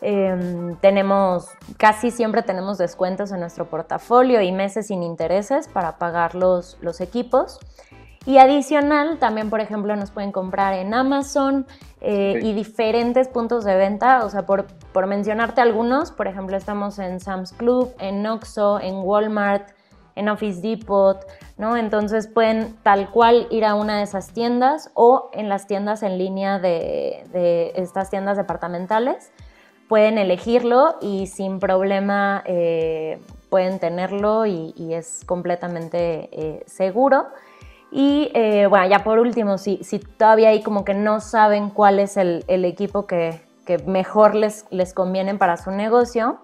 Em, 0.00 0.76
tenemos, 0.76 1.48
casi 1.78 2.10
siempre 2.10 2.42
tenemos 2.42 2.78
descuentos 2.78 3.32
en 3.32 3.40
nuestro 3.40 3.66
portafolio 3.66 4.42
y 4.42 4.52
meses 4.52 4.88
sin 4.88 5.02
intereses 5.02 5.68
para 5.68 5.98
pagar 5.98 6.34
los, 6.34 6.78
los 6.80 7.00
equipos. 7.00 7.58
Y 8.26 8.38
adicional, 8.38 9.18
también, 9.18 9.50
por 9.50 9.60
ejemplo, 9.60 9.94
nos 9.94 10.10
pueden 10.10 10.32
comprar 10.32 10.74
en 10.74 10.92
Amazon 10.94 11.64
eh, 12.00 12.40
y 12.42 12.52
diferentes 12.54 13.28
puntos 13.28 13.64
de 13.64 13.76
venta. 13.76 14.24
O 14.24 14.30
sea, 14.30 14.44
por, 14.44 14.66
por 14.92 15.06
mencionarte 15.06 15.60
algunos, 15.60 16.10
por 16.10 16.26
ejemplo, 16.26 16.56
estamos 16.56 16.98
en 16.98 17.20
Sam's 17.20 17.52
Club, 17.52 17.94
en 18.00 18.26
Oxxo, 18.26 18.80
en 18.80 18.96
Walmart, 18.96 19.70
en 20.16 20.28
Office 20.28 20.60
Depot, 20.60 21.24
¿no? 21.56 21.76
Entonces 21.76 22.26
pueden 22.26 22.74
tal 22.82 23.10
cual 23.10 23.46
ir 23.50 23.64
a 23.64 23.74
una 23.74 23.98
de 23.98 24.02
esas 24.02 24.32
tiendas 24.32 24.90
o 24.94 25.30
en 25.32 25.48
las 25.48 25.66
tiendas 25.66 26.02
en 26.02 26.18
línea 26.18 26.58
de, 26.58 27.72
estas 27.76 28.10
tiendas 28.10 28.36
departamentales. 28.36 29.30
Pueden 29.88 30.18
elegirlo 30.18 30.96
y 31.00 31.26
sin 31.28 31.60
problema 31.60 32.42
eh, 32.44 33.18
pueden 33.48 33.78
tenerlo 33.78 34.44
y, 34.46 34.72
es 34.92 35.22
completamente 35.26 36.28
eh, 36.32 36.64
seguro. 36.66 37.26
Y 37.92 38.30
eh, 38.34 38.66
bueno, 38.66 38.88
ya 38.88 39.04
por 39.04 39.18
último, 39.18 39.58
si, 39.58 39.78
si, 39.84 40.00
todavía 40.00 40.48
hay 40.48 40.62
como 40.62 40.84
que 40.84 40.94
no 40.94 41.20
saben 41.20 41.70
cuál 41.70 42.00
es 42.00 42.16
el, 42.16 42.44
equipo 42.48 43.06
que, 43.06 43.40
que, 43.64 43.78
mejor 43.78 44.34
les, 44.34 44.66
les 44.70 44.92
conviene 44.92 45.36
para 45.36 45.56
su 45.56 45.70
negocio, 45.70 46.38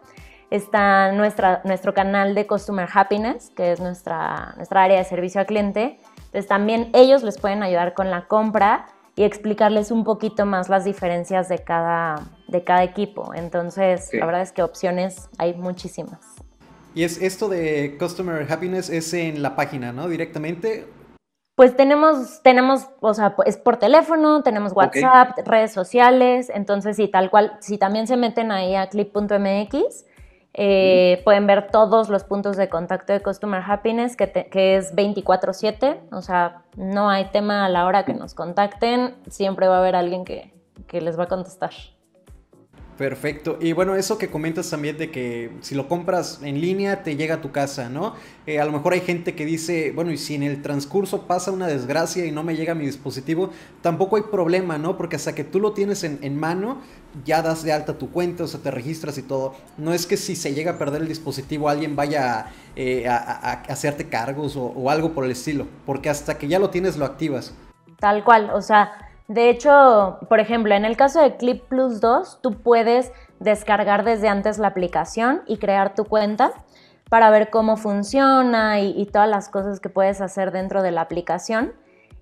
está 0.50 1.10
nuestra, 1.12 1.62
nuestro 1.64 1.94
canal 1.94 2.34
de 2.34 2.46
Customer 2.46 2.88
Happiness, 2.92 3.50
que 3.50 3.72
es 3.72 3.80
nuestra, 3.80 4.54
nuestra 4.56 4.84
área 4.84 4.98
de 4.98 5.04
servicio 5.04 5.40
al 5.40 5.46
cliente. 5.46 5.98
Entonces 6.16 6.46
también 6.46 6.90
ellos 6.94 7.22
les 7.22 7.38
pueden 7.38 7.62
ayudar 7.62 7.94
con 7.94 8.10
la 8.10 8.26
compra 8.28 8.86
y 9.14 9.24
explicarles 9.24 9.90
un 9.90 10.04
poquito 10.04 10.46
más 10.46 10.68
las 10.68 10.84
diferencias 10.84 11.48
de 11.48 11.58
cada, 11.58 12.30
de 12.48 12.64
cada 12.64 12.82
equipo. 12.82 13.32
Entonces, 13.34 14.08
la 14.12 14.26
verdad 14.26 14.42
es 14.42 14.52
que 14.52 14.62
opciones 14.62 15.28
hay 15.38 15.54
muchísimas. 15.54 16.20
Y 16.94 17.04
es 17.04 17.20
esto 17.20 17.48
de 17.48 17.96
Customer 17.98 18.46
Happiness 18.50 18.90
es 18.90 19.12
en 19.14 19.42
la 19.42 19.56
página, 19.56 19.92
¿no? 19.92 20.08
Directamente. 20.08 20.86
Pues 21.54 21.76
tenemos, 21.76 22.42
tenemos, 22.42 22.88
o 23.00 23.12
sea, 23.14 23.34
es 23.44 23.56
por 23.58 23.76
teléfono, 23.76 24.42
tenemos 24.42 24.72
WhatsApp, 24.72 25.38
redes 25.44 25.72
sociales, 25.72 26.50
entonces 26.54 26.96
sí, 26.96 27.08
tal 27.08 27.30
cual, 27.30 27.56
si 27.60 27.76
también 27.76 28.06
se 28.06 28.16
meten 28.16 28.50
ahí 28.50 28.74
a 28.74 28.88
clip.mx, 28.88 30.06
eh, 30.54 31.22
pueden 31.24 31.46
ver 31.46 31.68
todos 31.70 32.08
los 32.08 32.24
puntos 32.24 32.56
de 32.56 32.68
contacto 32.68 33.12
de 33.12 33.20
Customer 33.20 33.62
Happiness, 33.66 34.16
que, 34.16 34.30
que 34.30 34.76
es 34.76 34.94
24/7, 34.94 36.00
o 36.12 36.20
sea, 36.20 36.62
no 36.76 37.08
hay 37.08 37.26
tema 37.26 37.64
a 37.64 37.68
la 37.68 37.86
hora 37.86 38.04
que 38.04 38.14
nos 38.14 38.34
contacten, 38.34 39.14
siempre 39.28 39.68
va 39.68 39.76
a 39.76 39.78
haber 39.78 39.96
alguien 39.96 40.24
que, 40.24 40.52
que 40.86 41.00
les 41.00 41.18
va 41.18 41.24
a 41.24 41.28
contestar. 41.28 41.70
Perfecto. 42.98 43.58
Y 43.60 43.72
bueno, 43.72 43.94
eso 43.94 44.18
que 44.18 44.28
comentas 44.28 44.68
también 44.68 44.98
de 44.98 45.10
que 45.10 45.50
si 45.60 45.74
lo 45.74 45.88
compras 45.88 46.40
en 46.42 46.60
línea 46.60 47.02
te 47.02 47.16
llega 47.16 47.36
a 47.36 47.40
tu 47.40 47.50
casa, 47.50 47.88
¿no? 47.88 48.14
Eh, 48.46 48.60
a 48.60 48.64
lo 48.66 48.72
mejor 48.72 48.92
hay 48.92 49.00
gente 49.00 49.34
que 49.34 49.46
dice, 49.46 49.92
bueno, 49.92 50.12
y 50.12 50.18
si 50.18 50.34
en 50.34 50.42
el 50.42 50.60
transcurso 50.60 51.22
pasa 51.22 51.50
una 51.52 51.66
desgracia 51.66 52.26
y 52.26 52.32
no 52.32 52.42
me 52.42 52.54
llega 52.54 52.74
mi 52.74 52.84
dispositivo, 52.84 53.50
tampoco 53.80 54.16
hay 54.16 54.22
problema, 54.22 54.76
¿no? 54.76 54.98
Porque 54.98 55.16
hasta 55.16 55.34
que 55.34 55.42
tú 55.42 55.58
lo 55.58 55.72
tienes 55.72 56.04
en, 56.04 56.36
mano, 56.38 56.78
ya 57.24 57.40
das 57.40 57.62
de 57.62 57.72
alta 57.72 57.96
tu 57.96 58.10
cuenta, 58.10 58.44
o 58.44 58.46
sea, 58.46 58.60
te 58.60 58.70
registras 58.70 59.16
y 59.16 59.22
todo. 59.22 59.54
No 59.78 59.94
es 59.94 60.06
que 60.06 60.18
si 60.18 60.36
se 60.36 60.52
llega 60.52 60.72
a 60.72 60.78
perder 60.78 61.02
el 61.02 61.08
dispositivo 61.08 61.68
alguien 61.70 61.96
vaya 61.96 62.46
eh, 62.76 63.08
a, 63.08 63.62
hacerte 63.68 64.08
cargos 64.08 64.54
o, 64.56 64.64
o 64.64 64.90
algo 64.90 65.12
por 65.12 65.24
el 65.24 65.30
estilo, 65.30 65.66
porque 65.86 66.10
hasta 66.10 66.36
que 66.36 66.46
ya 66.46 66.58
lo 66.58 66.68
tienes 66.68 66.98
lo 66.98 67.06
activas. 67.06 67.54
Tal 67.98 68.22
cual, 68.22 68.50
o 68.50 68.60
sea 68.60 69.11
de 69.32 69.48
hecho, 69.48 70.18
por 70.28 70.40
ejemplo, 70.40 70.74
en 70.74 70.84
el 70.84 70.96
caso 70.96 71.20
de 71.20 71.36
Clip 71.36 71.62
Plus 71.64 72.00
2, 72.00 72.40
tú 72.42 72.62
puedes 72.62 73.12
descargar 73.40 74.04
desde 74.04 74.28
antes 74.28 74.58
la 74.58 74.68
aplicación 74.68 75.42
y 75.46 75.56
crear 75.56 75.94
tu 75.94 76.04
cuenta 76.04 76.52
para 77.08 77.30
ver 77.30 77.50
cómo 77.50 77.76
funciona 77.76 78.80
y, 78.80 79.06
todas 79.06 79.28
las 79.28 79.48
cosas 79.48 79.80
que 79.80 79.88
puedes 79.88 80.20
hacer 80.20 80.50
dentro 80.50 80.82
de 80.82 80.90
la 80.90 81.02
aplicación. 81.02 81.72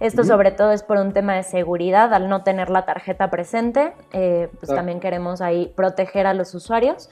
Esto 0.00 0.24
sobre 0.24 0.50
todo 0.50 0.72
es 0.72 0.82
por 0.82 0.96
un 0.96 1.12
tema 1.12 1.34
de 1.34 1.42
seguridad, 1.42 2.14
al 2.14 2.30
no 2.30 2.42
tener 2.42 2.70
la 2.70 2.86
tarjeta 2.86 3.28
presente, 3.28 3.92
eh, 4.12 4.48
pues 4.58 4.74
también 4.74 4.98
queremos 4.98 5.42
ahí 5.42 5.70
proteger 5.76 6.26
a 6.26 6.32
los 6.32 6.54
usuarios, 6.54 7.10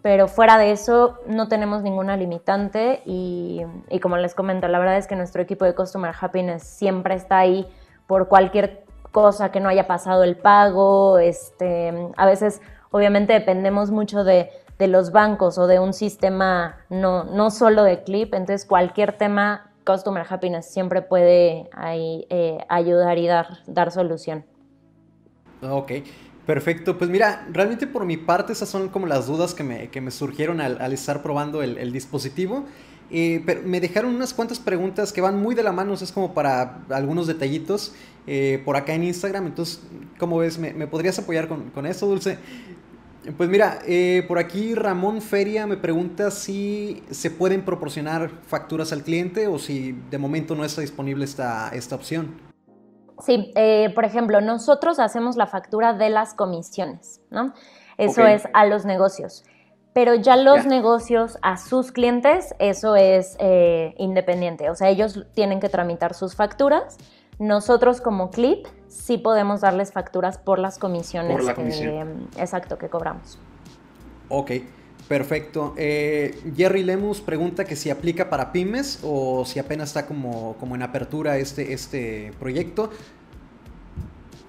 pero 0.00 0.26
fuera 0.26 0.56
de 0.56 0.70
eso 0.70 1.18
no 1.26 1.48
tenemos 1.48 1.82
ninguna 1.82 2.16
limitante 2.16 3.02
y, 3.04 3.60
y, 3.90 4.00
como 4.00 4.16
les 4.16 4.34
comento, 4.34 4.68
la 4.68 4.78
verdad 4.78 4.96
es 4.96 5.06
que 5.06 5.16
nuestro 5.16 5.42
equipo 5.42 5.66
de 5.66 5.74
Customer 5.74 6.14
Happiness 6.18 6.62
siempre 6.62 7.14
está 7.14 7.40
ahí 7.40 7.68
por 8.06 8.28
cualquier 8.28 8.84
cosa 9.12 9.50
que 9.50 9.60
no 9.60 9.68
haya 9.68 9.86
pasado 9.86 10.24
el 10.24 10.36
pago, 10.36 11.18
este, 11.18 11.92
a 12.16 12.24
veces 12.24 12.62
Obviamente 12.90 13.32
dependemos 13.32 13.90
mucho 13.90 14.24
de, 14.24 14.50
los 14.78 15.12
bancos 15.12 15.58
o 15.58 15.66
de 15.66 15.78
un 15.78 15.92
sistema 15.92 16.78
no, 16.88 17.24
no 17.24 17.50
solo 17.50 17.82
de 17.84 18.02
Clip, 18.02 18.32
entonces 18.32 18.66
cualquier 18.66 19.18
tema 19.18 19.70
Customer 19.84 20.24
Happiness 20.28 20.66
siempre 20.66 21.02
puede 21.02 21.68
ahí, 21.72 22.26
eh, 22.30 22.58
ayudar 22.68 23.18
y 23.18 23.26
dar, 23.26 23.58
dar 23.66 23.90
solución. 23.90 24.44
Ok, 25.62 25.92
perfecto. 26.46 26.96
Pues 26.96 27.10
mira, 27.10 27.46
realmente 27.52 27.86
por 27.86 28.04
mi 28.04 28.16
parte 28.16 28.52
esas 28.52 28.68
son 28.68 28.88
como 28.88 29.06
las 29.06 29.26
dudas 29.26 29.54
que 29.54 29.62
me, 29.62 30.10
surgieron 30.10 30.60
al, 30.60 30.92
estar 30.92 31.22
probando 31.22 31.62
el, 31.62 31.92
dispositivo. 31.92 32.64
Eh, 33.10 33.42
pero 33.44 33.62
me 33.64 33.80
dejaron 33.80 34.14
unas 34.14 34.32
cuantas 34.32 34.58
preguntas 34.60 35.12
que 35.12 35.20
van 35.20 35.40
muy 35.40 35.54
de 35.54 35.62
la 35.62 35.72
mano, 35.72 35.94
es 35.94 36.12
como 36.12 36.32
para 36.32 36.82
algunos 36.90 37.26
detallitos 37.26 37.92
eh, 38.26 38.62
por 38.64 38.76
acá 38.76 38.94
en 38.94 39.04
Instagram. 39.04 39.46
Entonces, 39.46 39.82
¿cómo 40.18 40.38
ves? 40.38 40.58
¿Me, 40.58 40.86
podrías 40.86 41.18
apoyar 41.18 41.48
con, 41.48 41.70
con, 41.70 41.86
eso, 41.86 42.06
Dulce? 42.06 42.38
Pues 43.36 43.50
mira, 43.50 43.80
eh, 43.86 44.24
por 44.28 44.38
aquí 44.38 44.74
Ramón 44.74 45.20
Feria 45.20 45.66
me 45.66 45.76
pregunta 45.76 46.30
si 46.30 47.02
se 47.10 47.30
pueden 47.30 47.64
proporcionar 47.64 48.30
facturas 48.46 48.92
al 48.92 49.02
cliente 49.02 49.46
o 49.46 49.58
si 49.58 49.92
de 50.10 50.16
momento 50.16 50.54
no 50.54 50.64
está 50.64 50.80
disponible 50.80 51.24
esta, 51.24 51.70
esta 51.70 51.96
opción. 51.96 52.40
Sí, 53.18 53.52
por 53.94 54.06
ejemplo, 54.06 54.40
nosotros 54.40 54.98
hacemos 54.98 55.36
la 55.36 55.46
factura 55.46 55.92
de 55.92 56.08
las 56.08 56.32
comisiones, 56.32 57.20
¿no? 57.30 57.52
Eso 57.98 58.26
es 58.26 58.44
a 58.54 58.64
los 58.64 58.86
negocios. 58.86 59.44
Pero 59.92 60.14
ya 60.14 60.36
los 60.36 60.66
negocios 60.66 61.38
a 61.42 61.56
sus 61.56 61.90
clientes, 61.90 62.54
eso 62.60 62.94
es 62.94 63.36
eh, 63.40 63.94
independiente. 63.98 64.70
O 64.70 64.74
sea, 64.74 64.88
ellos 64.88 65.26
tienen 65.34 65.58
que 65.58 65.68
tramitar 65.68 66.14
sus 66.14 66.36
facturas. 66.36 66.96
Nosotros 67.40 68.00
como 68.00 68.30
Clip 68.30 68.66
sí 68.86 69.18
podemos 69.18 69.62
darles 69.62 69.92
facturas 69.92 70.38
por 70.38 70.58
las 70.58 70.78
comisiones 70.78 71.44
que, 71.54 72.04
exacto, 72.38 72.78
que 72.78 72.88
cobramos. 72.88 73.38
Ok, 74.28 74.52
perfecto. 75.08 75.74
Eh, 75.76 76.38
Jerry 76.54 76.84
Lemus 76.84 77.20
pregunta 77.20 77.64
que 77.64 77.74
si 77.74 77.90
aplica 77.90 78.30
para 78.30 78.52
pymes 78.52 79.00
o 79.02 79.44
si 79.44 79.58
apenas 79.58 79.88
está 79.88 80.06
como, 80.06 80.54
como 80.60 80.76
en 80.76 80.82
apertura 80.82 81.38
este, 81.38 81.72
este 81.72 82.32
proyecto 82.38 82.90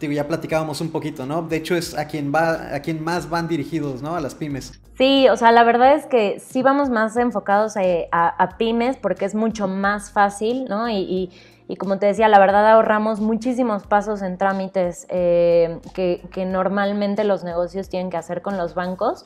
ya 0.10 0.28
platicábamos 0.28 0.82
un 0.82 0.92
poquito, 0.92 1.26
¿no? 1.26 1.42
De 1.44 1.58
hecho 1.58 1.76
es 1.76 1.98
a 1.98 2.08
quien 2.08 2.34
va, 2.34 2.74
a 2.74 2.82
quien 2.82 3.04
más 3.04 3.30
van 3.30 3.48
dirigidos, 3.48 4.02
¿no? 4.02 4.16
A 4.16 4.22
las 4.22 4.36
pymes. 4.36 4.80
Sí, 4.98 5.28
o 5.30 5.36
sea, 5.36 5.52
la 5.52 5.64
verdad 5.64 5.96
es 5.96 6.06
que 6.06 6.40
sí 6.40 6.62
vamos 6.62 6.90
más 6.90 7.18
enfocados 7.18 7.76
eh, 7.76 8.08
a, 8.12 8.58
pymes 8.58 8.98
porque 8.98 9.26
es 9.26 9.34
mucho 9.34 9.68
más 9.68 10.12
fácil, 10.12 10.66
¿no? 10.66 10.90
Y, 10.90 11.32
como 11.80 11.98
te 11.98 12.06
decía, 12.06 12.28
la 12.28 12.38
verdad 12.38 12.70
ahorramos 12.70 13.22
muchísimos 13.22 13.88
pasos 13.88 14.22
en 14.22 14.38
trámites 14.38 15.08
eh, 15.10 15.80
que, 15.94 16.46
normalmente 16.46 17.24
los 17.24 17.44
negocios 17.44 17.90
tienen 17.90 18.10
que 18.10 18.18
hacer 18.18 18.42
con 18.42 18.58
los 18.58 18.76
bancos, 18.76 19.26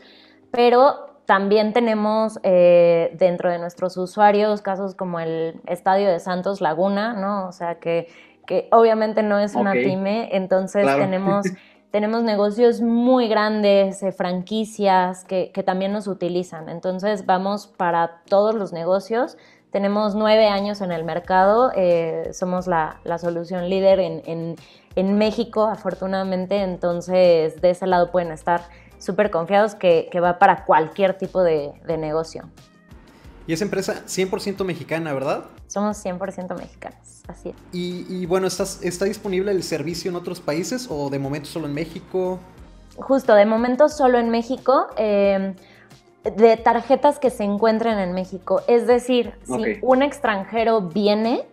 pero 0.51 1.17
también 1.25 1.74
tenemos 1.74 2.39
eh, 2.44 3.13
dentro 3.17 3.51
de 3.51 3.58
nuestros 3.58 3.98
usuarios 3.98 4.62
casos 4.62 4.96
como 4.96 5.20
el 5.20 5.60
Estadio 5.65 6.08
de 6.08 6.20
Santos 6.20 6.62
Laguna, 6.62 7.13
¿no? 7.13 7.48
O 7.48 7.51
sea, 7.51 7.79
que 7.79 8.08
que 8.46 8.68
obviamente 8.72 9.24
no 9.24 9.40
es 9.40 9.56
una 9.56 9.74
pyme, 9.74 10.30
entonces 10.36 10.86
tenemos, 10.86 11.46
tenemos 11.92 12.24
negocios 12.24 12.82
muy 12.82 13.28
grandes, 13.28 14.02
eh, 14.04 14.12
franquicias 14.12 15.24
que, 15.25 15.52
también 15.66 15.92
nos 15.92 16.08
utilizan. 16.08 16.70
Entonces 16.70 17.25
vamos 17.25 17.68
para 17.68 18.22
todos 18.28 18.56
los 18.56 18.74
negocios. 18.74 19.38
Tenemos 19.72 20.16
nueve 20.16 20.48
años 20.48 20.82
en 20.82 20.92
el 20.92 21.04
mercado, 21.04 21.72
eh, 21.75 22.30
somos 22.34 22.68
la, 22.68 23.00
solución 23.18 23.70
líder 23.70 24.00
en, 24.00 25.18
México, 25.18 25.66
afortunadamente, 25.66 26.62
entonces 26.62 27.60
de 27.62 27.70
ese 27.70 27.86
lado 27.86 28.12
pueden 28.12 28.32
estar 28.32 28.62
súper 28.98 29.30
confiados 29.30 29.75
que, 29.75 30.10
va 30.24 30.40
para 30.40 30.64
cualquier 30.64 31.18
tipo 31.18 31.44
de, 31.44 31.74
de 31.86 31.98
negocio. 31.98 32.44
Y 33.48 33.54
es 33.54 33.62
empresa 33.62 34.04
100% 34.06 34.64
mexicana, 34.64 35.14
¿verdad? 35.14 35.46
Somos 35.68 36.04
100% 36.04 36.58
mexicanos, 36.58 37.24
así 37.28 37.50
es. 37.50 37.56
Y, 37.72 38.25
bueno, 38.25 38.48
¿está 38.48 39.06
disponible 39.06 39.52
el 39.52 39.64
servicio 39.64 40.10
en 40.10 40.16
otros 40.16 40.40
países 40.40 40.88
o 40.90 41.10
de 41.10 41.20
momento 41.20 41.48
solo 41.48 41.68
en 41.68 41.74
México? 41.74 42.40
Justo, 42.98 43.36
de 43.36 43.46
momento 43.46 43.90
solo 43.90 44.18
en 44.18 44.30
México. 44.30 44.88
Em, 44.98 45.56
de 46.24 46.58
tarjetas 46.58 47.20
que 47.20 47.30
se 47.30 47.44
encuentren 47.44 48.00
en 48.00 48.14
México. 48.14 48.62
Es 48.68 48.88
decir, 48.88 49.36
si 49.46 49.78
un 49.82 50.02
extranjero 50.02 50.82
viene 50.82 51.46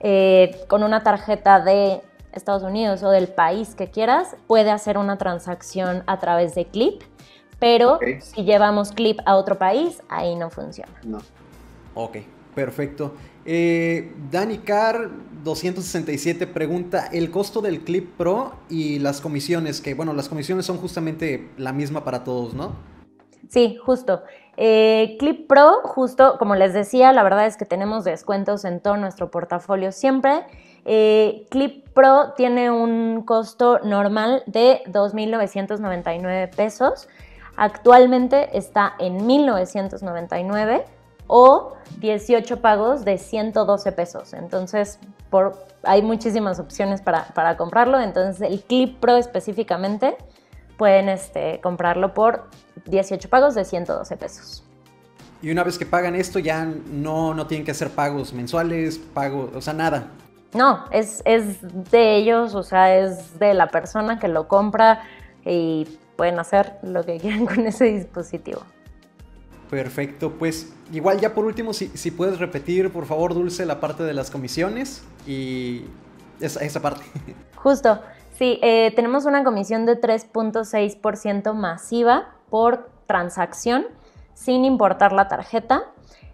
eh, 0.00 0.60
con 0.68 0.82
una 0.82 1.02
tarjeta 1.02 1.60
de 1.60 2.02
Estados 2.32 2.62
Unidos 2.62 3.02
o 3.02 3.10
del 3.10 3.28
país 3.28 3.74
que 3.74 3.90
quieras, 3.90 4.36
puede 4.46 4.70
hacer 4.70 4.98
una 4.98 5.16
transacción 5.16 6.02
a 6.06 6.18
través 6.18 6.54
de 6.54 6.66
Clip, 6.66 7.02
pero 7.58 7.98
si 8.20 8.44
llevamos 8.44 8.92
Clip 8.92 9.18
a 9.24 9.36
otro 9.36 9.58
país, 9.58 10.02
ahí 10.08 10.36
no 10.36 10.50
funciona. 10.50 10.92
No. 11.04 11.18
Ok, 11.94 12.18
perfecto. 12.54 13.14
Eh, 13.44 14.12
Dani 14.30 14.58
Carr 14.58 15.10
267 15.42 16.46
pregunta 16.46 17.06
el 17.06 17.30
costo 17.30 17.60
del 17.60 17.80
Clip 17.80 18.16
Pro 18.16 18.54
y 18.68 18.98
las 18.98 19.20
comisiones, 19.20 19.80
que 19.80 19.94
bueno, 19.94 20.12
las 20.12 20.28
comisiones 20.28 20.66
son 20.66 20.76
justamente 20.76 21.48
la 21.56 21.72
misma 21.72 22.04
para 22.04 22.24
todos, 22.24 22.54
¿no? 22.54 22.74
Sí, 23.48 23.76
justo. 23.84 24.22
Eh, 24.56 25.16
Clip 25.18 25.48
Pro, 25.48 25.80
justo 25.82 26.36
como 26.38 26.54
les 26.54 26.74
decía, 26.74 27.12
la 27.12 27.22
verdad 27.22 27.46
es 27.46 27.56
que 27.56 27.64
tenemos 27.64 28.04
descuentos 28.04 28.64
en 28.64 28.80
todo 28.80 28.96
nuestro 28.96 29.30
portafolio 29.30 29.90
siempre. 29.90 30.44
Eh, 30.84 31.46
Clip 31.50 31.88
Pro 31.88 32.34
tiene 32.36 32.70
un 32.70 33.22
costo 33.22 33.80
normal 33.80 34.42
de 34.46 34.82
2.999 34.86 36.54
pesos. 36.54 37.08
Actualmente 37.56 38.56
está 38.56 38.94
en 38.98 39.26
1.999 39.26 40.84
o 41.30 41.74
18 42.00 42.60
pagos 42.60 43.04
de 43.04 43.16
112 43.16 43.92
pesos. 43.92 44.34
Entonces, 44.34 44.98
por, 45.30 45.64
hay 45.84 46.02
muchísimas 46.02 46.58
opciones 46.58 47.00
para, 47.02 47.56
comprarlo. 47.56 48.00
Entonces, 48.00 48.50
el 48.50 48.60
Clip 48.62 48.98
Pro 48.98 49.16
específicamente 49.16 50.16
pueden 50.76 51.08
este, 51.08 51.60
comprarlo 51.60 52.14
por 52.14 52.48
18 52.86 53.28
pagos 53.28 53.54
de 53.54 53.64
112 53.64 54.16
pesos. 54.16 54.64
Y 55.40 55.50
una 55.52 55.62
vez 55.62 55.78
que 55.78 55.86
pagan 55.86 56.16
esto, 56.16 56.40
ya 56.40 56.64
no, 56.64 57.32
no 57.32 57.46
tienen 57.46 57.64
que 57.64 57.70
hacer 57.70 57.90
pagos 57.90 58.32
mensuales, 58.32 58.98
pagos, 58.98 59.50
o 59.54 59.60
sea, 59.60 59.72
nada. 59.72 60.08
No, 60.52 60.84
es, 60.90 61.22
es 61.24 61.58
de 61.92 62.16
ellos, 62.16 62.56
o 62.56 62.64
sea, 62.64 62.98
es 62.98 63.38
de 63.38 63.54
la 63.54 63.68
persona 63.68 64.18
que 64.18 64.26
lo 64.26 64.48
compra 64.48 65.04
y 65.44 65.86
pueden 66.16 66.40
hacer 66.40 66.76
lo 66.82 67.04
que 67.04 67.18
quieran 67.20 67.46
con 67.46 67.66
ese 67.68 67.84
dispositivo. 67.84 68.62
Perfecto, 69.70 70.32
pues 70.32 70.72
igual 70.92 71.20
ya 71.20 71.32
por 71.32 71.44
último, 71.44 71.72
si, 71.72 72.10
puedes 72.10 72.40
repetir, 72.40 72.92
por 72.92 73.06
favor, 73.06 73.34
Dulce, 73.34 73.64
la 73.66 73.78
parte 73.78 74.02
de 74.02 74.12
las 74.12 74.28
comisiones 74.28 75.04
y 75.28 75.84
esa, 76.40 76.64
esa 76.64 76.82
parte. 76.82 77.02
Justo, 77.54 78.00
sí, 78.36 78.58
eh, 78.62 78.92
tenemos 78.96 79.26
una 79.26 79.44
comisión 79.44 79.86
de 79.86 80.00
3.6% 80.00 81.54
masiva 81.54 82.34
por 82.50 82.90
transacción, 83.06 83.86
sin 84.34 84.64
importar 84.64 85.12
la 85.12 85.28
tarjeta. 85.28 85.84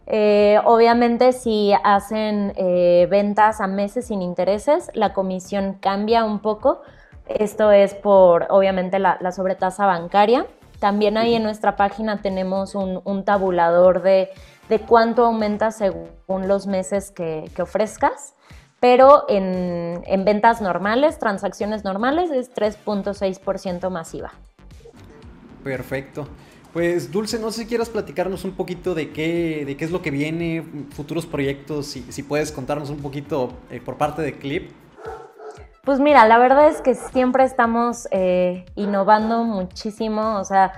Eh, 0.07 0.59
obviamente, 0.65 1.33
si 1.33 1.75
hacen 1.85 2.55
eh, 2.57 3.07
ventas 3.11 3.61
a 3.61 3.67
meses 3.67 4.07
sin 4.07 4.23
intereses, 4.23 4.91
la 4.95 5.13
comisión 5.13 5.77
cambia 5.81 6.25
un 6.25 6.39
poco. 6.39 6.81
Esto 7.27 7.71
es 7.71 7.93
por, 7.93 8.47
obviamente, 8.49 8.99
la, 8.99 9.19
la 9.21 9.31
sobretasa 9.31 9.85
bancaria. 9.85 10.47
También 10.79 11.17
ahí 11.17 11.35
en 11.35 11.43
nuestra 11.43 11.77
página 11.77 12.21
tenemos 12.21 12.75
un, 12.75 13.25
tabulador 13.25 14.03
de, 14.03 14.29
cuánto 14.87 15.25
aumenta 15.25 15.71
según 15.71 16.49
los 16.49 16.67
meses 16.67 17.11
que, 17.11 17.51
ofrezcas, 17.59 18.35
pero 18.81 19.25
en, 19.29 20.25
ventas 20.25 20.61
normales, 20.61 21.19
transacciones 21.19 21.85
normales, 21.85 22.31
es 22.31 22.55
3.6% 22.55 23.91
masiva. 23.91 24.33
Perfecto. 25.65 26.29
Pues 26.73 27.11
Dulce, 27.11 27.39
no 27.39 27.51
sé 27.51 27.63
si 27.63 27.67
quieras 27.67 27.89
platicarnos 27.89 28.45
un 28.45 28.53
poquito 28.53 28.95
de 28.95 29.11
qué, 29.11 29.65
de 29.65 29.79
qué 29.79 29.85
es 29.87 29.91
lo 29.91 30.03
que 30.03 30.11
viene, 30.11 30.63
futuros 30.91 31.25
proyectos, 31.25 31.87
si, 31.87 32.03
si 32.13 32.23
puedes 32.23 32.53
contarnos 32.53 32.91
un 32.91 32.99
poquito 32.99 33.55
eh, 33.71 33.81
por 33.81 33.97
parte 33.97 34.21
de 34.21 34.35
Clip. 34.35 34.73
Pues 35.87 36.01
mira, 36.01 36.27
la 36.27 36.39
verdad 36.39 36.67
es 36.67 36.81
que 36.81 36.97
siempre 36.97 37.45
estamos 37.45 38.09
eh, 38.11 38.65
innovando 38.75 39.45
muchísimo, 39.45 40.37
o 40.41 40.43
sea, 40.43 40.73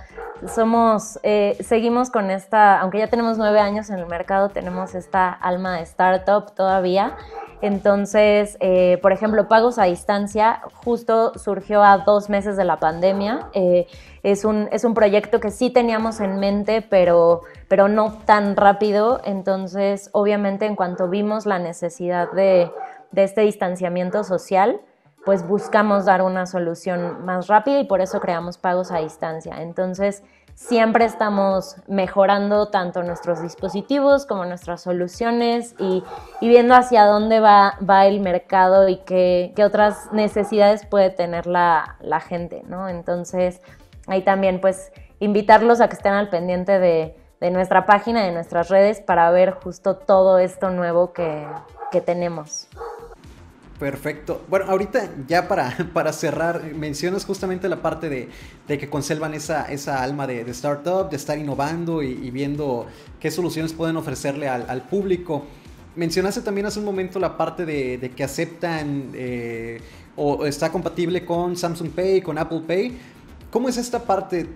somos, 0.55 1.19
eh, 1.23 1.57
seguimos 1.61 2.11
con 2.11 2.31
esta, 2.31 2.79
aunque 2.79 2.99
ya 2.99 3.07
tenemos 3.07 3.39
nueve 3.39 3.59
años 3.59 3.89
en 3.89 4.01
el 4.01 4.07
mercado, 4.07 4.51
tenemos 4.51 4.95
esta 4.95 5.31
alma 5.31 5.79
de 5.79 5.85
startup 5.85 6.55
todavía. 6.55 7.17
Entonces, 7.63 8.59
eh, 8.61 8.99
por 9.01 9.13
ejemplo, 9.13 9.49
pagos 9.49 9.79
a 9.79 9.85
distancia 9.85 10.61
justo 10.85 11.33
surgió 11.39 11.83
a 11.83 11.97
dos 11.97 12.29
meses 12.29 12.59
de 12.59 12.67
la 12.67 12.77
pandemia. 12.79 13.49
es, 14.23 14.45
un, 14.45 14.69
es 14.73 14.85
un 14.85 14.93
proyecto 14.93 15.41
que 15.41 15.51
sí 15.51 15.71
teníamos 15.71 16.21
en 16.21 16.39
mente, 16.39 16.83
pero, 16.83 17.41
pero 17.67 17.89
no 17.89 18.13
tan 18.27 18.57
rápido. 18.57 19.23
Entonces, 19.25 20.11
obviamente, 20.13 20.67
en 20.67 20.77
cuanto 20.77 21.09
vimos 21.09 21.47
la 21.47 21.59
necesidad 21.59 22.31
de, 22.33 22.71
de 23.11 23.25
este 23.25 23.41
distanciamiento 23.41 24.23
social, 24.23 24.83
pues 25.25 25.47
buscamos 25.47 26.05
dar 26.05 26.23
una 26.23 26.47
solución 26.47 27.25
más 27.25 27.49
rápida 27.49 27.81
y 27.81 27.85
por 27.85 28.01
eso 28.01 28.21
creamos 28.21 28.59
pagos 28.59 28.91
a 28.91 28.99
distancia. 28.99 29.63
Entonces, 29.63 30.23
siempre 30.59 31.05
estamos 31.05 31.77
mejorando 31.87 32.67
tanto 32.69 33.05
nuestros 33.05 33.41
dispositivos 33.41 34.27
como 34.27 34.45
nuestras 34.45 34.81
soluciones 34.81 35.77
y, 35.79 36.03
viendo 36.41 36.75
hacia 36.75 37.05
dónde 37.05 37.39
va, 37.39 37.79
va 37.89 38.07
el 38.07 38.21
mercado 38.21 38.89
y 38.89 38.97
qué, 38.97 39.55
otras 39.65 40.13
necesidades 40.13 40.85
puede 40.85 41.11
tener 41.11 41.47
la, 41.47 41.97
gente, 42.27 42.65
¿no? 42.67 42.89
Entonces, 42.89 43.61
ahí 44.09 44.23
también 44.23 44.61
pues 44.61 44.93
invitarlos 45.21 45.81
a 45.81 45.89
que 45.89 45.95
estén 45.95 46.13
al 46.13 46.29
pendiente 46.29 46.81
de, 46.81 47.17
de 47.41 47.51
nuestra 47.53 47.87
página, 47.87 48.25
de 48.25 48.33
nuestras 48.33 48.69
redes, 48.69 49.01
para 49.01 49.31
ver 49.31 49.53
justo 49.53 49.97
todo 49.97 50.39
esto 50.39 50.71
nuevo 50.71 51.13
que, 51.13 51.47
que 51.93 52.01
tenemos. 52.01 52.69
Perfecto. 53.79 54.45
Bueno, 54.49 54.67
ahorita 54.69 55.09
ya 55.29 55.47
para, 55.47 55.77
para 55.93 56.13
cerrar, 56.13 56.75
mencionas 56.75 57.25
justamente 57.25 57.69
la 57.69 57.81
parte 57.81 58.09
de, 58.09 58.29
que 58.79 58.89
conservan 58.89 59.35
esa, 59.35 59.71
esa 59.71 60.03
alma 60.03 60.27
de, 60.27 60.41
startup, 60.51 61.09
de 61.09 61.17
estar 61.17 61.39
innovando 61.39 62.03
y, 62.03 62.31
viendo 62.31 62.87
qué 63.21 63.31
soluciones 63.31 63.73
pueden 63.73 63.97
ofrecerle 63.97 64.49
al, 64.49 64.83
público. 64.83 65.45
Mencionaste 65.95 66.43
también 66.43 66.67
hace 66.67 66.79
un 66.79 66.85
momento 66.85 67.19
la 67.19 67.37
parte 67.37 67.65
de, 67.65 68.13
que 68.17 68.25
aceptan 68.25 69.11
eh, 69.15 69.81
o 70.17 70.45
está 70.45 70.71
compatible 70.73 71.25
con 71.25 71.57
Samsung 71.57 71.91
Pay, 71.91 72.23
con 72.23 72.37
Apple 72.37 72.63
Pay. 72.67 72.99
¿Cómo 73.51 73.69
es 73.69 73.77
esta 73.77 74.03
parte? 74.03 74.47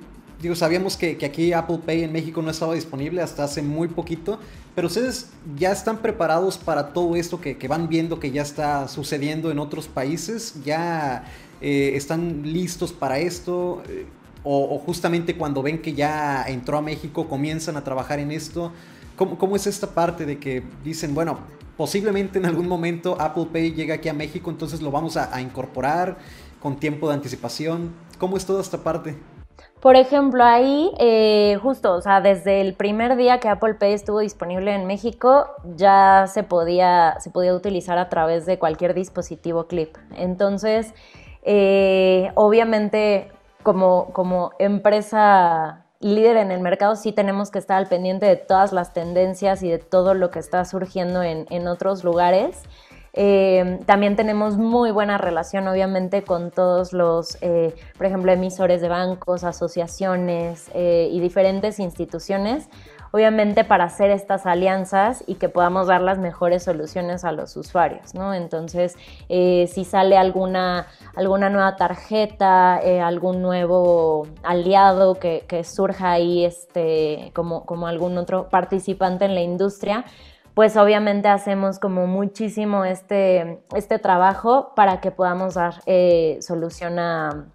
Digo, 0.42 0.56
sabíamos 0.56 0.96
que, 0.96 1.16
aquí 1.24 1.52
Apple 1.52 1.78
Pay 1.86 2.02
en 2.02 2.10
México 2.10 2.42
no 2.42 2.50
estaba 2.50 2.74
disponible 2.74 3.22
hasta 3.22 3.44
hace 3.44 3.62
muy 3.62 3.86
poquito, 3.86 4.40
pero 4.74 4.88
ustedes 4.88 5.28
ya 5.56 5.70
están 5.70 5.98
preparados 5.98 6.58
para 6.58 6.92
todo 6.92 7.14
esto 7.14 7.40
que, 7.40 7.56
van 7.68 7.88
viendo 7.88 8.18
que 8.18 8.32
ya 8.32 8.42
está 8.42 8.88
sucediendo 8.88 9.52
en 9.52 9.60
otros 9.60 9.86
países, 9.86 10.56
ya 10.64 11.26
eh, 11.60 11.92
están 11.94 12.42
listos 12.42 12.92
para 12.92 13.20
esto, 13.20 13.84
eh, 13.88 14.04
o, 14.42 14.80
justamente 14.80 15.36
cuando 15.36 15.62
ven 15.62 15.80
que 15.80 15.92
ya 15.92 16.44
entró 16.48 16.76
a 16.76 16.82
México 16.82 17.28
comienzan 17.28 17.76
a 17.76 17.84
trabajar 17.84 18.18
en 18.18 18.32
esto. 18.32 18.72
¿Cómo, 19.14 19.38
cómo 19.38 19.54
es 19.54 19.68
esta 19.68 19.94
parte 19.94 20.26
de 20.26 20.40
que 20.40 20.64
dicen, 20.82 21.14
bueno, 21.14 21.38
posiblemente 21.76 22.40
en 22.40 22.46
algún 22.46 22.66
momento 22.66 23.16
Apple 23.20 23.46
Pay 23.52 23.74
llegue 23.74 23.92
aquí 23.92 24.08
a 24.08 24.12
México, 24.12 24.50
entonces 24.50 24.82
lo 24.82 24.90
vamos 24.90 25.16
a, 25.16 25.32
a 25.32 25.40
incorporar 25.40 26.18
con 26.58 26.80
tiempo 26.80 27.06
de 27.06 27.14
anticipación? 27.14 27.92
¿Cómo 28.18 28.36
es 28.36 28.44
toda 28.44 28.60
esta 28.60 28.82
parte? 28.82 29.16
Por 29.82 29.96
ejemplo, 29.96 30.44
ahí, 30.44 30.92
eh, 31.00 31.58
justo, 31.60 31.94
o 31.94 32.00
sea, 32.00 32.20
desde 32.20 32.60
el 32.60 32.74
primer 32.74 33.16
día 33.16 33.40
que 33.40 33.48
Apple 33.48 33.74
Pay 33.74 33.94
estuvo 33.94 34.20
disponible 34.20 34.72
en 34.72 34.86
México, 34.86 35.46
ya 35.74 36.26
se 36.28 36.44
podía, 36.44 37.16
se 37.18 37.30
podía 37.30 37.52
utilizar 37.52 37.98
a 37.98 38.08
través 38.08 38.46
de 38.46 38.60
cualquier 38.60 38.94
dispositivo 38.94 39.66
clip. 39.66 39.96
Entonces, 40.14 40.94
eh, 41.42 42.30
obviamente, 42.36 43.32
como, 43.64 44.12
como 44.12 44.52
empresa 44.60 45.84
líder 45.98 46.36
en 46.36 46.52
el 46.52 46.60
mercado, 46.60 46.94
sí 46.94 47.10
tenemos 47.10 47.50
que 47.50 47.58
estar 47.58 47.76
al 47.76 47.88
pendiente 47.88 48.26
de 48.26 48.36
todas 48.36 48.70
las 48.70 48.92
tendencias 48.92 49.64
y 49.64 49.68
de 49.68 49.78
todo 49.78 50.14
lo 50.14 50.30
que 50.30 50.38
está 50.38 50.64
surgiendo 50.64 51.24
en, 51.24 51.46
en 51.50 51.66
otros 51.66 52.04
lugares. 52.04 52.62
Eh, 53.14 53.80
también 53.84 54.16
tenemos 54.16 54.56
muy 54.56 54.90
buena 54.90 55.18
relación, 55.18 55.68
obviamente, 55.68 56.22
con 56.22 56.50
todos 56.50 56.92
los, 56.92 57.36
eh, 57.42 57.74
por 57.96 58.06
ejemplo, 58.06 58.32
emisores 58.32 58.80
de 58.80 58.88
bancos, 58.88 59.44
asociaciones 59.44 60.70
eh, 60.72 61.08
y 61.12 61.20
diferentes 61.20 61.78
instituciones, 61.78 62.70
obviamente 63.10 63.64
para 63.64 63.84
hacer 63.84 64.10
estas 64.10 64.46
alianzas 64.46 65.22
y 65.26 65.34
que 65.34 65.50
podamos 65.50 65.88
dar 65.88 66.00
las 66.00 66.16
mejores 66.16 66.62
soluciones 66.62 67.24
a 67.24 67.32
los 67.32 67.54
usuarios, 67.58 68.14
¿no? 68.14 68.32
Entonces, 68.32 68.96
si 69.28 69.84
sale 69.84 70.16
alguna, 70.16 70.86
alguna 71.14 71.50
nueva 71.50 71.76
tarjeta, 71.76 72.76
algún 73.06 73.42
nuevo 73.42 74.26
aliado 74.42 75.16
que, 75.16 75.44
que 75.46 75.62
surja 75.62 76.12
ahí 76.12 76.46
este, 76.46 77.32
como, 77.34 77.66
como 77.66 77.86
algún 77.86 78.16
otro 78.16 78.48
participante 78.48 79.26
en 79.26 79.34
la 79.34 79.42
industria, 79.42 80.06
pues 80.54 80.76
obviamente 80.76 81.28
hacemos 81.28 81.78
como 81.78 82.06
muchísimo 82.06 82.84
este, 82.84 83.62
este 83.74 83.98
trabajo 83.98 84.72
para 84.74 85.00
que 85.00 85.10
podamos 85.10 85.54
dar 85.54 85.74
eh, 85.86 86.38
solución 86.40 86.98
a, 86.98 87.46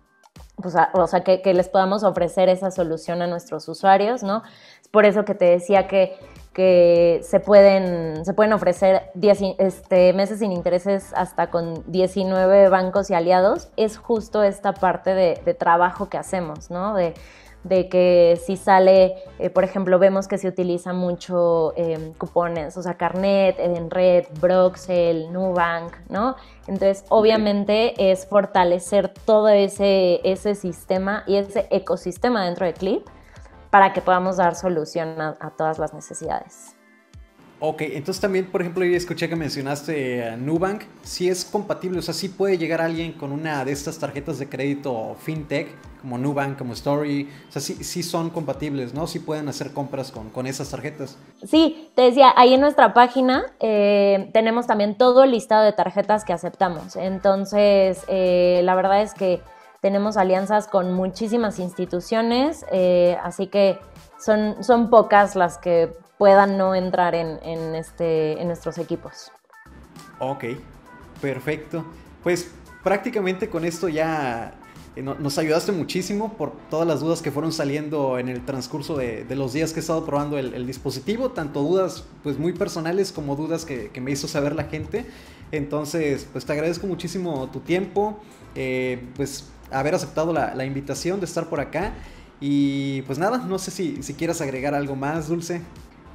pues 0.61 0.75
o 0.93 1.07
sea, 1.07 1.23
que, 1.23 1.53
les 1.53 1.69
podamos 1.69 2.03
ofrecer 2.03 2.49
esa 2.49 2.71
solución 2.71 3.21
a 3.21 3.27
nuestros 3.27 3.67
usuarios, 3.69 4.23
¿no? 4.23 4.41
Es 4.81 4.87
por 4.87 5.05
eso 5.05 5.23
que 5.23 5.35
te 5.35 5.45
decía 5.45 5.87
que, 5.87 6.17
que 6.53 7.19
se, 7.21 7.39
pueden, 7.39 8.25
se 8.25 8.33
pueden 8.33 8.53
ofrecer 8.53 9.11
este, 9.59 10.13
meses 10.13 10.39
sin 10.39 10.51
intereses 10.51 11.13
hasta 11.15 11.51
con 11.51 11.83
19 11.91 12.69
bancos 12.69 13.11
y 13.11 13.13
aliados. 13.13 13.69
Es 13.77 13.97
justo 13.97 14.41
esta 14.41 14.73
parte 14.73 15.13
de, 15.13 15.39
de 15.45 15.53
trabajo 15.53 16.09
que 16.09 16.17
hacemos, 16.17 16.71
¿no? 16.71 16.95
De, 16.95 17.13
de 17.63 17.89
que 17.89 18.39
si 18.45 18.55
sale, 18.55 19.15
eh, 19.39 19.49
por 19.49 19.63
ejemplo, 19.63 19.99
vemos 19.99 20.27
que 20.27 20.37
se 20.37 20.47
utiliza 20.47 20.93
mucho 20.93 21.73
em, 21.75 22.13
cupones, 22.13 22.77
o 22.77 22.81
sea, 22.81 22.95
Carnet, 22.95 23.59
Edenred, 23.59 24.27
Broxel, 24.39 25.31
Nubank, 25.33 25.93
¿no? 26.09 26.35
Entonces, 26.67 27.03
obviamente 27.09 28.11
es 28.11 28.25
fortalecer 28.25 29.09
todo 29.25 29.49
ese, 29.49 30.21
ese 30.23 30.55
sistema 30.55 31.23
y 31.27 31.35
ese 31.35 31.67
ecosistema 31.71 32.45
dentro 32.45 32.65
de 32.65 32.73
Clip 32.73 33.05
para 33.69 33.91
que 33.91 34.01
podamos 34.01 34.37
dar 34.37 34.55
solución 34.55 35.19
a 35.19 35.53
todas 35.57 35.77
las 35.77 35.93
necesidades. 35.93 36.76
Ok, 37.59 37.81
entonces 37.81 38.21
también, 38.21 38.45
por 38.51 38.61
ejemplo, 38.61 38.85
yo 38.85 38.95
escuché 38.95 39.27
que 39.27 39.35
mencionaste 39.35 40.23
a 40.23 40.37
Nubank. 40.37 40.83
Si 41.01 41.27
es 41.27 41.43
compatible, 41.43 41.97
o 41.99 42.01
sea, 42.03 42.13
si 42.13 42.29
puede 42.29 42.57
llegar 42.59 42.81
alguien 42.81 43.13
con 43.13 43.31
una 43.31 43.65
de 43.65 43.71
estas 43.71 43.97
tarjetas 43.97 44.37
de 44.37 44.47
crédito 44.47 45.15
fintech, 45.19 45.67
como 46.01 46.19
Nubank, 46.19 46.57
como 46.57 46.73
Story. 46.73 47.27
O 47.49 47.51
sea, 47.51 47.61
sí, 47.61 47.83
sí 47.83 48.03
son 48.03 48.29
compatibles, 48.29 48.93
¿no? 48.93 49.07
Sí 49.07 49.19
pueden 49.19 49.49
hacer 49.49 49.73
compras 49.73 50.11
con, 50.11 50.29
con 50.29 50.45
esas 50.45 50.69
tarjetas. 50.69 51.17
Sí, 51.43 51.89
te 51.95 52.03
decía, 52.03 52.31
ahí 52.35 52.53
en 52.53 52.61
nuestra 52.61 52.93
página 52.93 53.45
eh, 53.59 54.29
tenemos 54.33 54.67
también 54.67 54.95
todo 54.95 55.23
el 55.23 55.31
listado 55.31 55.63
de 55.63 55.73
tarjetas 55.73 56.25
que 56.25 56.33
aceptamos. 56.33 56.95
Entonces, 56.95 58.03
eh, 58.07 58.61
la 58.63 58.75
verdad 58.75 59.01
es 59.01 59.13
que 59.13 59.41
tenemos 59.81 60.17
alianzas 60.17 60.67
con 60.67 60.93
muchísimas 60.93 61.59
instituciones, 61.59 62.65
eh, 62.71 63.17
así 63.23 63.47
que 63.47 63.79
son, 64.19 64.63
son 64.63 64.89
pocas 64.89 65.35
las 65.35 65.57
que 65.57 65.93
puedan 66.17 66.57
no 66.57 66.75
entrar 66.75 67.15
en, 67.15 67.39
en, 67.43 67.75
este, 67.75 68.41
en 68.41 68.47
nuestros 68.47 68.77
equipos. 68.77 69.31
Ok, 70.19 70.45
perfecto. 71.21 71.85
Pues 72.23 72.51
prácticamente 72.83 73.49
con 73.49 73.65
esto 73.65 73.89
ya 73.89 74.53
eh, 74.97 75.03
nos 75.03 75.37
ayudaste 75.37 75.71
muchísimo 75.71 76.33
por 76.33 76.53
todas 76.71 76.87
las 76.87 77.01
dudas 77.01 77.21
que 77.21 77.31
fueron 77.31 77.51
saliendo 77.51 78.17
en 78.17 78.29
el 78.29 78.43
transcurso 78.43 78.97
de, 78.97 79.25
los 79.29 79.53
días 79.53 79.71
que 79.71 79.79
he 79.79 79.81
estado 79.81 80.05
probando 80.05 80.39
el, 80.39 80.65
dispositivo, 80.65 81.29
tanto 81.29 81.61
dudas 81.61 82.03
pues 82.23 82.39
muy 82.39 82.53
personales 82.53 83.11
como 83.11 83.35
dudas 83.35 83.63
que, 83.63 83.91
me 84.01 84.11
hizo 84.11 84.27
saber 84.27 84.55
la 84.55 84.63
gente. 84.63 85.05
Entonces, 85.51 86.27
pues 86.31 86.45
te 86.45 86.53
agradezco 86.53 86.87
muchísimo 86.87 87.47
tu 87.51 87.59
tiempo, 87.59 88.19
eh, 88.55 89.05
pues 89.15 89.49
haber 89.71 89.93
aceptado 89.93 90.33
la, 90.33 90.55
la, 90.55 90.65
invitación 90.65 91.19
de 91.19 91.27
estar 91.27 91.47
por 91.47 91.59
acá. 91.59 91.93
Y 92.41 93.03
pues 93.03 93.19
nada, 93.19 93.37
no 93.37 93.59
sé 93.59 93.71
si, 93.71 94.01
si 94.01 94.13
quieras 94.15 94.41
agregar 94.41 94.73
algo 94.73 94.95
más, 94.95 95.27
Dulce. 95.27 95.61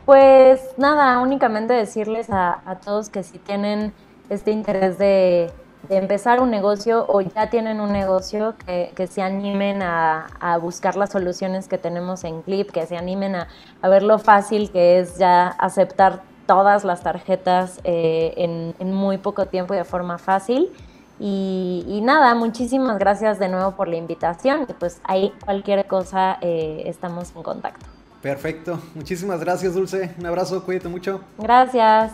Pues 0.05 0.61
nada, 0.79 1.21
únicamente 1.21 1.75
decirles 1.75 2.29
a, 2.31 2.61
todos 2.85 3.09
que 3.09 3.23
si 3.23 3.39
tienen 3.39 3.93
este 4.31 4.51
interés 4.51 4.99
de, 4.99 5.53
empezar 5.89 6.41
un 6.41 6.51
negocio 6.51 7.05
o 7.09 7.21
ya 7.21 7.51
tienen 7.51 7.81
un 7.81 7.93
negocio, 7.93 8.55
que, 8.67 9.07
se 9.07 9.23
animen 9.23 9.81
a, 9.83 10.59
buscar 10.61 10.97
las 10.97 11.11
soluciones 11.11 11.69
que 11.69 11.79
tenemos 11.79 12.25
en 12.25 12.43
Clip, 12.43 12.71
que 12.71 12.87
se 12.87 12.97
animen 12.97 13.37
a, 13.37 13.49
ver 13.83 14.03
lo 14.03 14.19
fácil 14.19 14.71
que 14.73 14.99
es 14.99 15.19
ya 15.19 15.49
aceptar 15.49 16.23
todas 16.47 16.85
las 16.85 17.03
tarjetas 17.03 17.81
eh, 17.85 18.35
en, 18.79 18.93
muy 18.93 19.19
poco 19.19 19.47
tiempo 19.47 19.75
y 19.75 19.77
de 19.77 19.85
forma 19.85 20.19
fácil. 20.19 20.73
Y, 21.21 22.01
nada, 22.03 22.35
muchísimas 22.35 22.99
gracias 22.99 23.39
de 23.39 23.49
nuevo 23.49 23.77
por 23.77 23.87
la 23.87 23.95
invitación. 23.97 24.67
Pues 24.81 25.01
ahí 25.05 25.33
cualquier 25.45 25.87
cosa 25.87 26.39
eh, 26.41 26.83
estamos 26.87 27.33
en 27.37 27.45
contacto. 27.45 28.02
Perfecto. 28.23 28.81
Muchísimas 28.95 29.41
gracias, 29.41 29.75
Dulce. 29.75 30.15
Un 30.19 30.27
abrazo, 30.27 30.65
cuídate 30.65 30.89
mucho. 30.89 31.21
Gracias. 31.39 32.13